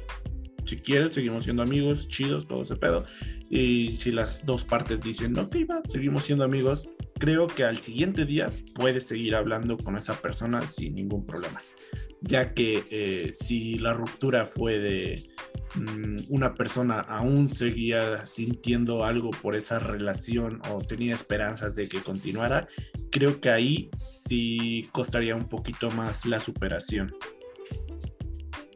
[0.65, 3.05] si quieres, seguimos siendo amigos, chidos, todo ese pedo.
[3.51, 6.89] Y si las dos partes dicen, ok, va, seguimos siendo amigos,
[7.19, 11.61] creo que al siguiente día puedes seguir hablando con esa persona sin ningún problema.
[12.23, 15.23] Ya que eh, si la ruptura fue de
[15.75, 22.03] Mm, una persona aún seguía sintiendo algo por esa relación o tenía esperanzas de que
[22.03, 22.69] continuara,
[23.11, 27.15] creo que ahí sí costaría un poquito más la superación.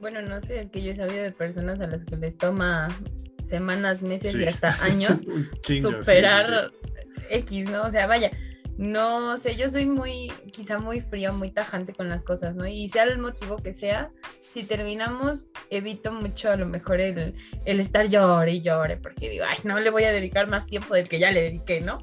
[0.00, 2.88] Bueno, no sé, es que yo he sabido de personas a las que les toma
[3.42, 5.26] semanas, meses y hasta años
[5.62, 6.70] superar
[7.30, 7.82] X, ¿no?
[7.82, 8.30] O sea, vaya,
[8.78, 12.66] no sé, yo soy muy, quizá muy frío, muy tajante con las cosas, ¿no?
[12.66, 14.10] Y sea el motivo que sea,
[14.52, 19.44] si terminamos, evito mucho a lo mejor el, el estar llore y llore, porque digo,
[19.48, 21.98] ay, no le voy a dedicar más tiempo del que ya le dediqué, ¿no?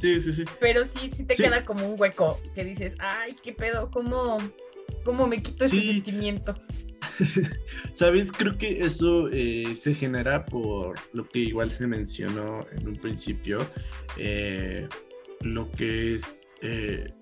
[0.00, 0.44] Sí, sí, sí.
[0.60, 4.38] Pero sí, sí te queda como un hueco que dices, ay, qué pedo, ¿cómo,
[5.04, 6.54] cómo me quito ese sentimiento?
[7.92, 12.96] Sabes, creo que eso eh, se genera por lo que igual se mencionó en un
[12.96, 13.68] principio,
[14.16, 14.88] eh,
[15.40, 17.12] lo que es eh,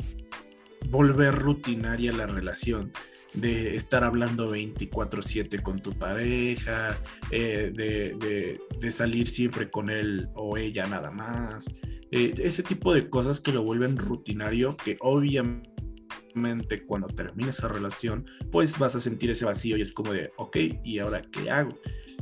[0.88, 2.92] volver rutinaria la relación
[3.34, 6.98] de estar hablando 24/7 con tu pareja,
[7.30, 11.68] de, de, salir siempre con él o ella nada más,
[12.10, 15.76] ese tipo de cosas que lo vuelven rutinario, que obviamente
[16.86, 20.56] cuando termine esa relación, pues vas a sentir ese vacío y es como de, ok,
[20.84, 21.78] ¿y ahora qué hago?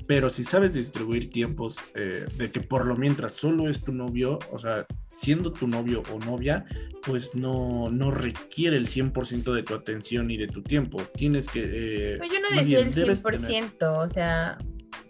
[0.07, 4.39] Pero si sabes distribuir tiempos eh, de que por lo mientras solo es tu novio,
[4.53, 4.87] o sea,
[5.17, 6.65] siendo tu novio o novia,
[7.03, 11.03] pues no, no requiere el 100% de tu atención y de tu tiempo.
[11.15, 12.15] Tienes que...
[12.15, 14.59] Eh, yo no decía el 100%, o sea,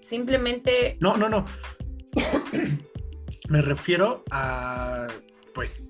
[0.02, 0.96] simplemente...
[1.00, 1.44] No, no, no.
[3.48, 5.06] Me refiero a,
[5.52, 5.82] pues,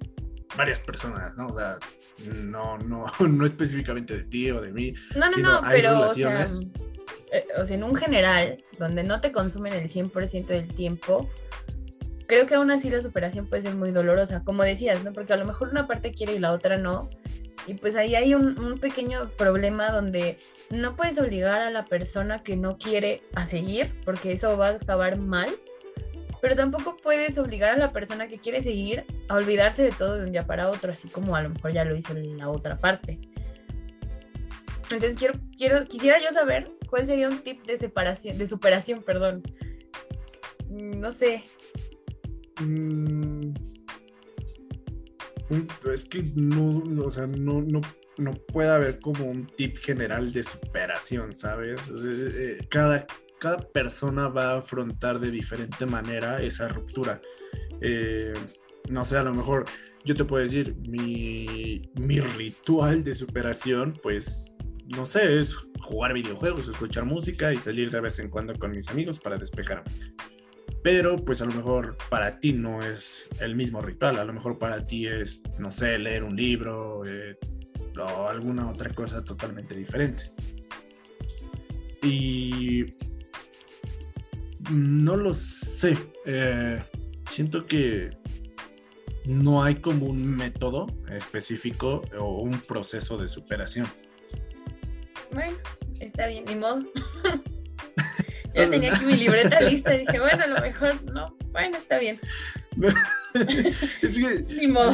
[0.57, 1.47] varias personas, ¿no?
[1.49, 1.79] O sea,
[2.27, 4.95] no, no, no específicamente de ti o de mí.
[5.17, 6.07] No, no, no, pero
[7.35, 11.29] eh, o sea, en un general, donde no te consumen el 100% del tiempo,
[12.27, 15.13] creo que aún así la superación puede ser muy dolorosa, como decías, ¿no?
[15.13, 17.11] Porque a lo mejor una parte quiere y la otra no.
[17.67, 20.39] Y pues ahí hay un, un pequeño problema donde
[20.71, 24.73] no puedes obligar a la persona que no quiere a seguir, porque eso va a
[24.73, 25.49] acabar mal
[26.45, 30.27] pero tampoco puedes obligar a la persona que quiere seguir a olvidarse de todo de
[30.27, 32.77] un día para otro, así como a lo mejor ya lo hizo en la otra
[32.77, 33.19] parte.
[34.83, 39.43] Entonces quiero, quiero, quisiera yo saber cuál sería un tip de separación, de superación, perdón.
[40.69, 41.45] Mm, no sé.
[42.61, 43.53] Mm,
[45.93, 51.81] es que no, o sea, no puede haber como un tip general de superación, ¿sabes?
[51.89, 53.07] Eh, eh, cada,
[53.39, 57.21] cada persona va a afrontar de diferente manera esa ruptura.
[57.81, 58.35] Eh,
[58.89, 59.65] no sé, a lo mejor
[60.05, 64.55] yo te puedo decir, mi, mi ritual de superación, pues,
[64.89, 68.89] no sé, es jugar videojuegos, escuchar música y salir de vez en cuando con mis
[68.89, 69.91] amigos para despejarme.
[70.85, 74.59] Pero pues a lo mejor para ti no es el mismo ritual, a lo mejor
[74.59, 77.39] para ti es, no sé, leer un libro eh,
[77.99, 80.25] o alguna otra cosa totalmente diferente.
[82.03, 82.85] Y
[84.71, 85.97] no lo sé.
[86.27, 86.83] Eh,
[87.31, 88.11] siento que
[89.25, 93.87] no hay como un método específico o un proceso de superación.
[95.33, 95.57] Bueno,
[95.99, 96.85] está bien, ni modo.
[98.55, 101.37] Yo tenía aquí mi libreta lista y dije, bueno, a lo mejor no.
[101.51, 102.21] Bueno, está bien.
[104.03, 104.45] es que.
[104.49, 104.93] Ni modo.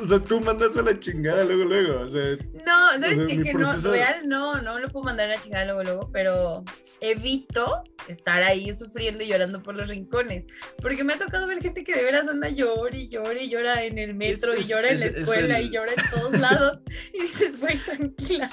[0.00, 2.00] O sea, tú mandas a la chingada luego, luego.
[2.00, 2.36] O sea,
[2.66, 3.42] no, ¿sabes qué?
[3.42, 6.64] Que no, real no, no lo puedo mandar a la chingada luego, luego, pero
[7.00, 10.44] evito estar ahí sufriendo y llorando por los rincones.
[10.80, 13.82] Porque me ha tocado ver gente que de veras anda llora y llora y llora
[13.84, 16.80] en el metro y llora en la escuela y llora en todos lados.
[17.12, 18.50] y dices, güey, tranquila.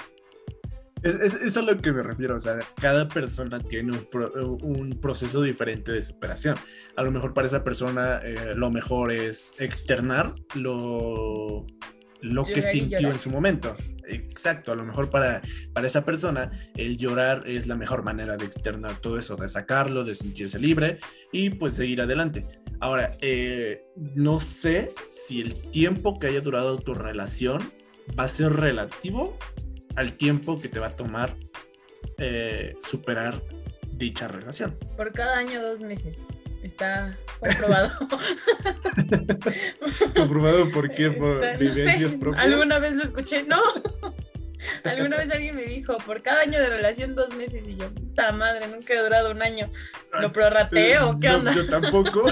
[1.04, 5.42] Es, es, a lo que me refiero, o sea, cada persona tiene un, un, proceso
[5.42, 6.56] diferente de superación.
[6.96, 11.66] A lo mejor para esa persona eh, lo mejor es externar lo,
[12.22, 13.76] lo que sintió en su momento.
[14.08, 15.42] Exacto, a lo mejor para,
[15.74, 20.04] para esa persona el llorar es la mejor manera de externar todo eso, de sacarlo,
[20.04, 21.00] de sentirse libre
[21.32, 22.46] y pues seguir adelante.
[22.80, 23.84] Ahora, eh,
[24.16, 27.62] no sé si el tiempo que haya durado tu relación
[28.18, 29.38] va a ser relativo
[29.96, 31.36] al tiempo que te va a tomar
[32.18, 33.42] eh, superar
[33.92, 34.78] dicha relación.
[34.98, 36.18] Por cada año, dos meses.
[36.62, 37.92] Está comprobado.
[40.16, 41.12] ¿Comprobado por qué?
[41.12, 42.44] ¿Por vivencias propias?
[42.44, 43.62] Alguna vez lo escuché, no.
[44.86, 47.68] Alguna vez alguien me dijo, por cada año de relación, dos meses.
[47.68, 49.70] Y yo, puta madre, nunca he durado un año.
[50.22, 51.52] ¿Lo prorrateo o qué onda?
[51.52, 52.24] Yo tampoco.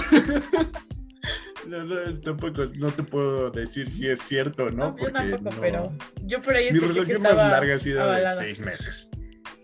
[1.67, 4.95] No, no, tampoco, no te puedo decir si es cierto o no.
[4.97, 9.09] yo tampoco, pero yo por ahí Mi relación más larga ha sido de seis meses.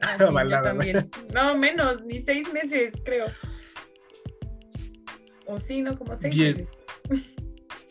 [0.01, 0.18] Ah,
[1.34, 3.26] no, menos, ni seis meses, creo.
[5.47, 6.70] O sí, no, como seis meses.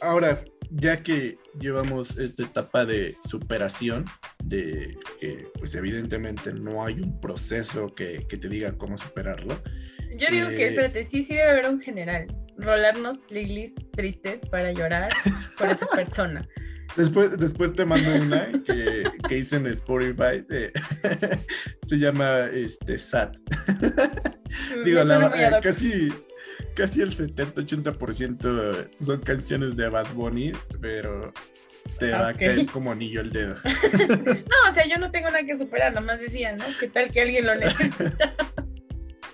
[0.01, 0.39] Ahora,
[0.71, 4.05] ya que llevamos esta etapa de superación,
[4.45, 9.61] de que pues evidentemente no hay un proceso que, que te diga cómo superarlo.
[10.17, 12.27] Yo digo que, eh, espérate, sí, sí debe haber un general
[12.59, 15.09] rolarnos playlists tristes para llorar
[15.59, 16.49] por esa persona.
[16.97, 20.47] Después, después te mando una que, que hice en Spotify.
[21.87, 23.37] se llama este SAT.
[24.83, 26.09] Digo, la, casi,
[26.75, 31.35] casi el 70-80% son canciones de Bad Bunny, pero
[31.99, 33.57] te va a caer como anillo el dedo.
[33.65, 36.65] no, o sea, yo no tengo nada que superar, nada más decía, ¿no?
[36.79, 38.35] ¿Qué tal que alguien lo necesita?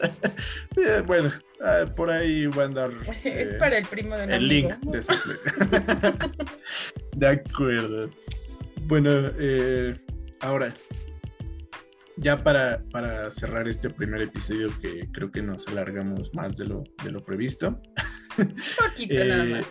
[0.77, 1.31] Eh, bueno,
[1.61, 2.91] ah, por ahí va a andar.
[3.25, 5.03] es eh, para el primo de El link de
[7.17, 8.11] De acuerdo.
[8.87, 9.95] Bueno, eh,
[10.41, 10.75] ahora,
[12.17, 16.83] ya para, para, cerrar este primer episodio, que creo que nos alargamos más de lo,
[17.05, 17.81] de lo previsto.
[18.39, 19.67] Un poquito nada más.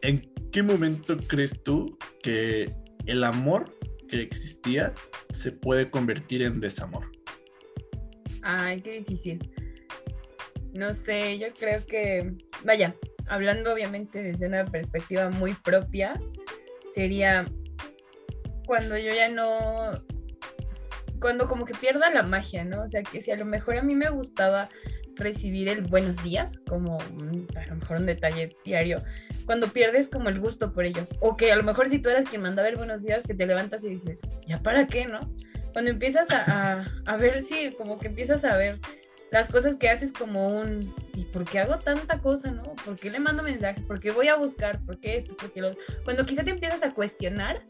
[0.00, 2.74] ¿En qué momento crees tú que
[3.06, 3.76] el amor
[4.08, 4.94] que existía
[5.30, 7.12] se puede convertir en desamor?
[8.42, 9.38] Ay, qué difícil.
[10.72, 12.32] No sé, yo creo que,
[12.64, 12.94] vaya,
[13.26, 16.20] hablando obviamente desde una perspectiva muy propia,
[16.94, 17.46] sería
[18.66, 19.92] cuando yo ya no,
[21.20, 22.82] cuando como que pierda la magia, ¿no?
[22.82, 24.68] O sea, que si a lo mejor a mí me gustaba
[25.18, 29.02] recibir el buenos días, como a lo mejor un detalle diario,
[29.46, 31.06] cuando pierdes como el gusto por ello.
[31.20, 33.46] O que a lo mejor si tú eras quien mandaba el buenos días, que te
[33.46, 35.20] levantas y dices, ¿ya para qué, no?
[35.72, 38.78] Cuando empiezas a, a, ver si, como que empiezas a ver
[39.30, 42.62] las cosas que haces como un, ¿y por qué hago tanta cosa, no?
[42.84, 43.84] ¿Por qué le mando mensajes?
[43.84, 44.80] ¿Por qué voy a buscar?
[44.84, 45.36] ¿Por qué esto?
[45.36, 47.62] ¿Por qué lo Cuando quizá te empiezas a cuestionar,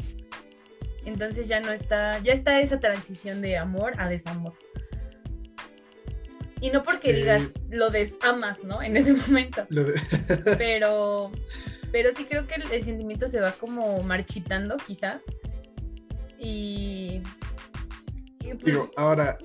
[1.04, 4.54] entonces ya no está, ya está esa transición de amor a desamor.
[6.61, 8.82] Y no porque digas lo desamas, ¿no?
[8.82, 9.66] En ese momento.
[10.59, 11.30] pero,
[11.92, 15.20] pero sí creo que el, sentimiento se va como marchitando, quizá.
[16.38, 17.20] Y.
[18.40, 19.38] Pues Digo, ahora,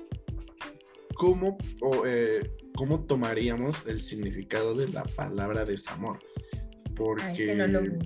[1.14, 1.56] ¿cómo,
[2.06, 6.18] eh, ¿cómo tomaríamos el significado de la palabra desamor?
[6.94, 7.54] Porque.
[7.54, 7.80] no lo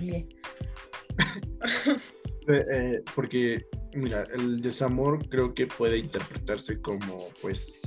[2.49, 7.83] eh, eh, porque, mira, el desamor creo que puede interpretarse como, pues,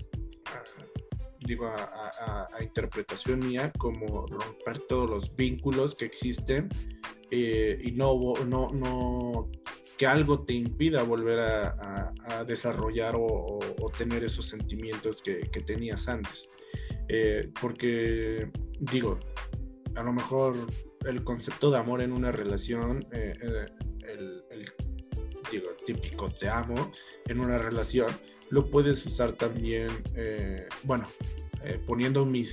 [1.40, 6.70] digo, a, interpretación mía, como romper todos los vínculos que existen
[7.32, 9.50] y no, no, no,
[10.02, 13.60] que algo te impida volver a, desarrollar o,
[13.96, 16.50] tener esos sentimientos que, tenías antes.
[17.08, 18.50] Eh, porque,
[18.80, 19.20] digo,
[19.94, 20.56] a lo mejor
[21.06, 23.66] el concepto de amor en una relación, eh, eh,
[24.08, 24.44] el,
[25.52, 26.92] digo, típico te amo
[27.28, 28.10] en una relación,
[28.50, 29.90] lo puedes usar también,
[30.82, 31.06] bueno,
[31.86, 32.44] poniendo mi,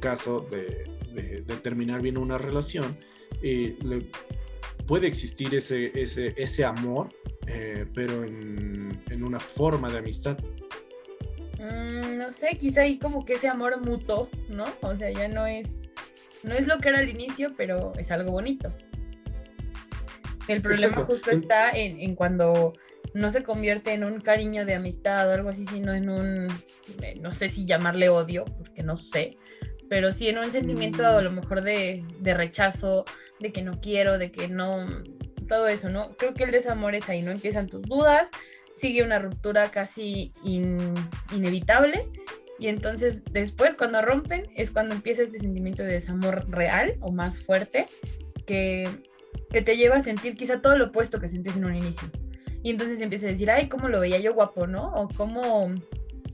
[0.00, 2.98] caso de, terminar bien una relación,
[3.42, 4.08] le,
[4.86, 7.08] puede existir ese, ese, ese amor,
[7.46, 10.38] eh, pero en, en, una forma de amistad.
[11.58, 14.64] Mm, no sé, quizá ahí como que ese amor mutó, ¿no?
[14.82, 15.82] O sea, ya no es,
[16.42, 18.72] no es lo que era al inicio, pero es algo bonito.
[20.46, 22.72] El problema justo está en, en, cuando
[23.12, 26.48] no se convierte en un cariño de amistad o algo así, sino en un,
[27.02, 29.36] eh, no sé si llamarle odio, porque no sé,
[29.88, 33.04] pero sí en un sentimiento a lo mejor de, rechazo,
[33.40, 34.86] de que no quiero, de que no,
[35.48, 36.16] todo eso, ¿no?
[36.16, 37.30] Creo que el desamor es ahí, ¿no?
[37.30, 38.28] Empiezan tus dudas,
[38.74, 40.32] sigue una ruptura casi
[41.32, 42.08] inevitable
[42.58, 47.38] y entonces después cuando rompen es cuando empieza este sentimiento de desamor real o más
[47.38, 47.86] fuerte
[48.46, 48.88] que,
[49.50, 52.08] que te lleva a sentir quizá todo lo opuesto que sentís en un inicio.
[52.62, 54.92] Y entonces empieza a decir, ay, cómo lo veía yo guapo, ¿no?
[54.92, 55.72] O cómo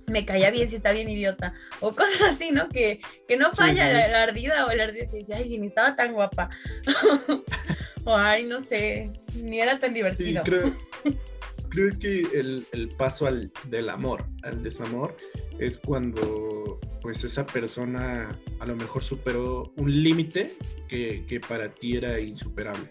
[0.07, 2.69] me caía bien si está bien idiota, o cosas así, ¿no?
[2.69, 5.97] Que, que no falla La, ardida o el ardido que dice, ay, si ni estaba
[5.97, 6.51] tan guapa,
[8.05, 10.43] o ay, no sé, ni era tan divertido.
[10.45, 10.75] creo,
[11.71, 15.17] creo, que el, el paso al, del amor al desamor
[15.59, 20.53] es cuando pues esa persona a lo mejor superó un límite
[20.89, 22.91] que, que, para ti era insuperable.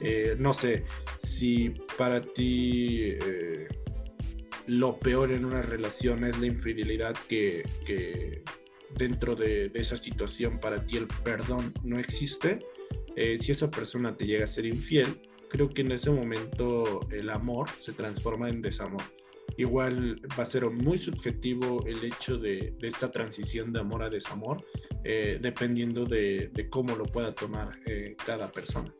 [0.00, 0.84] Eh, no sé,
[1.18, 3.16] si para ti...
[3.18, 3.66] Eh,
[4.66, 7.64] lo peor en una relación es la infidelidad que,
[8.96, 12.66] dentro de, esa situación para ti el perdón no existe.
[13.14, 17.30] Eh, si esa persona te llega a ser infiel, creo que en ese momento el
[17.30, 19.02] amor se transforma en desamor.
[19.56, 24.66] Igual va a ser muy subjetivo el hecho de, esta transición de amor a desamor,
[25.02, 28.92] eh, dependiendo de, cómo lo pueda tomar eh, cada persona.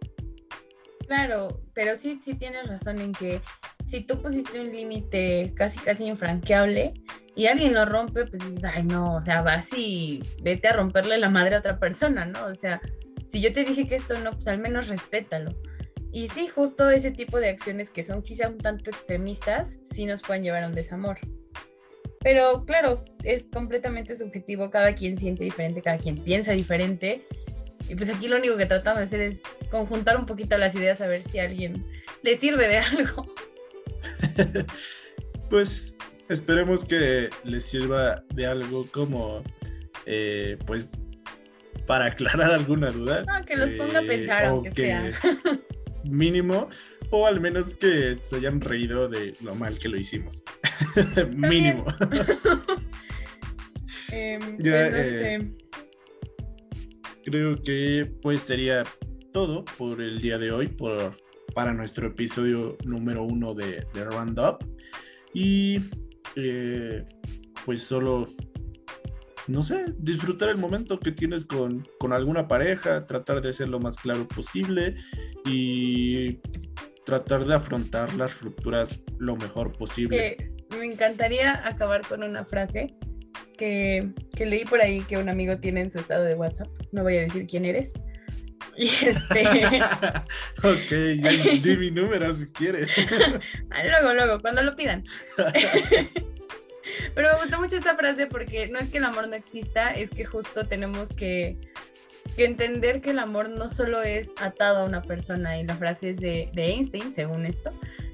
[1.07, 3.41] Claro, pero sí, sí tienes razón en que
[3.85, 6.95] si tú pusiste un límite casi, casi infranqueable
[7.37, 11.19] y alguien lo rompe, pues dices, ay, no, o sea, vas y vete a romperle
[11.19, 12.47] la madre a otra persona, ¿no?
[12.47, 12.81] O sea,
[13.29, 15.51] si yo te dije que esto no, pues al menos respétalo.
[16.13, 20.23] Y sí, justo ese tipo de acciones que son quizá un tanto extremistas, sí nos
[20.23, 21.19] pueden llevar a un desamor.
[22.21, 27.27] Pero claro, es completamente subjetivo, cada quien siente diferente, cada quien piensa diferente
[27.89, 31.01] y pues aquí lo único que tratamos de hacer es conjuntar un poquito las ideas
[31.01, 31.84] a ver si a alguien
[32.22, 33.34] le sirve de algo.
[35.51, 35.97] pues
[36.28, 39.43] esperemos que les sirva de algo como,
[40.07, 40.91] eh, pues,
[41.87, 43.24] para aclarar alguna duda.
[43.28, 45.12] Ah, que los ponga a eh, pensar, aunque que sea.
[46.05, 46.68] Mínimo,
[47.11, 50.43] o al menos que se hayan reído de lo mal que lo hicimos.
[51.34, 51.87] mínimo.
[54.12, 55.66] Em, Ya, pues no eh, sé.
[57.27, 58.85] Creo que pues sería
[59.33, 61.11] todo por el día de hoy, por,
[61.57, 64.62] para nuestro episodio número uno de, de Roundup.
[65.35, 65.79] Y
[66.37, 67.05] eh,
[67.64, 68.29] pues solo,
[69.49, 73.81] no sé, disfrutar el momento que tienes con, con alguna pareja, tratar de ser lo
[73.81, 74.95] más claro posible
[75.45, 76.39] y
[77.05, 80.55] tratar de afrontar las rupturas lo mejor posible.
[80.79, 82.95] me encantaría acabar con una frase
[83.57, 86.69] que, que leí por ahí que un amigo tiene en su estado de WhatsApp.
[86.93, 87.93] No voy a decir quién eres.
[88.77, 89.47] Y este.
[90.63, 91.31] ok, ya
[91.63, 92.89] di mi número si quieres.
[93.71, 95.05] Ah, luego, luego, cuando lo pidan.
[97.15, 100.11] Pero me gustó mucho esta frase porque no es que el amor no exista, es
[100.11, 101.59] que justo tenemos que,
[102.35, 105.59] que entender que el amor no solo es atado a una persona.
[105.59, 107.72] Y la frase es de, de Einstein, según esto.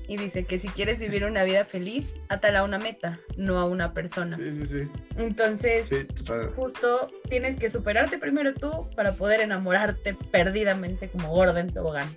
[0.08, 3.64] Y dice que si quieres vivir una vida feliz, átala a una meta, no a
[3.64, 4.36] una persona.
[4.36, 4.88] Sí, sí, sí.
[5.16, 6.06] Entonces, Sí,
[6.54, 12.08] justo tienes que superarte primero tú para poder enamorarte perdidamente como gorda en tobogán.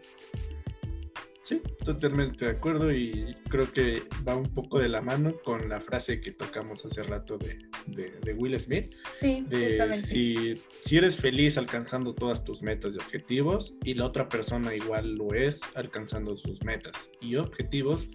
[1.42, 5.80] Sí, totalmente de acuerdo y creo que va un poco de la mano con la
[5.80, 11.18] frase que tocamos hace rato de, de- de Will Smith, Sí, de si, si eres
[11.18, 16.36] feliz alcanzando todas tus metas y objetivos y la otra persona igual lo es alcanzando
[16.38, 18.08] sus metas y objetivos,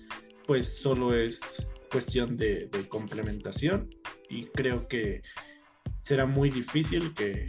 [0.46, 3.90] pues solo es cuestión de, de complementación
[4.28, 5.22] y creo que
[6.02, 7.46] será muy difícil que,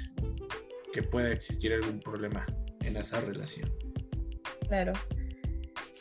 [0.93, 2.45] que pueda existir algún problema
[2.81, 3.71] en esa relación.
[4.67, 4.93] Claro.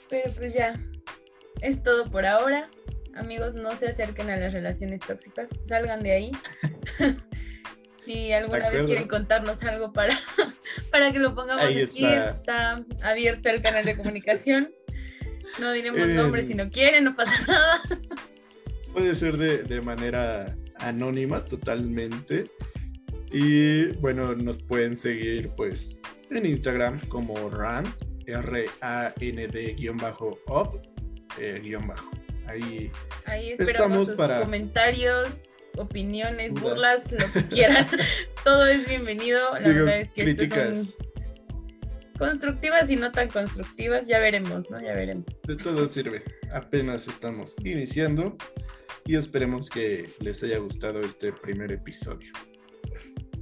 [0.08, 0.74] Pero pues ya,
[1.60, 2.70] es todo por ahora.
[3.14, 6.30] Amigos, no se acerquen a las relaciones tóxicas, salgan de ahí.
[8.04, 10.18] si alguna vez quieren contarnos algo para,
[10.90, 12.30] para que lo pongamos Ahí aquí, está.
[12.30, 12.84] está.
[13.02, 14.72] abierto el canal de comunicación.
[15.58, 17.82] No diremos Eh, nombres si no quieren, no pasa nada.
[18.92, 22.46] Puede ser de, de manera anónima totalmente.
[23.32, 26.00] Y bueno, nos pueden seguir pues
[26.30, 27.88] en Instagram como RAND,
[28.26, 30.80] R-A-N-D guion bajo up,
[31.38, 32.10] eh, guion bajo.
[32.50, 32.90] Ahí
[33.26, 35.28] Ahí Estamos esperamos sus para- comentarios,
[35.76, 36.62] opiniones, Dudas.
[36.64, 37.86] burlas, lo que quieran.
[38.44, 39.52] Todo es bienvenido.
[39.54, 40.76] La digo, verdad es que esto críticas.
[40.96, 41.10] son
[42.18, 44.06] constructivas y no tan constructivas.
[44.08, 44.80] Ya veremos, ¿no?
[44.80, 45.26] Ya veremos.
[45.46, 46.22] De todo sirve.
[46.52, 48.36] Apenas estamos iniciando
[49.06, 52.32] y esperemos que les haya gustado este primer episodio.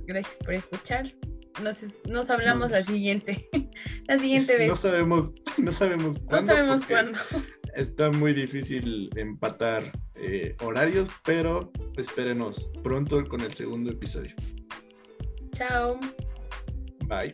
[0.06, 1.12] Gracias por escuchar.
[1.62, 3.48] Nos, nos hablamos Nos- la siguiente.
[4.06, 4.68] la siguiente vez.
[4.68, 6.46] No No, sabemos, no sabemos cuándo.
[6.52, 7.18] sabemos porque cuándo.
[7.78, 14.34] Está muy difícil empatar eh, horarios, pero espérenos pronto con el segundo episodio.
[15.52, 16.00] Chao.
[17.06, 17.30] Bye.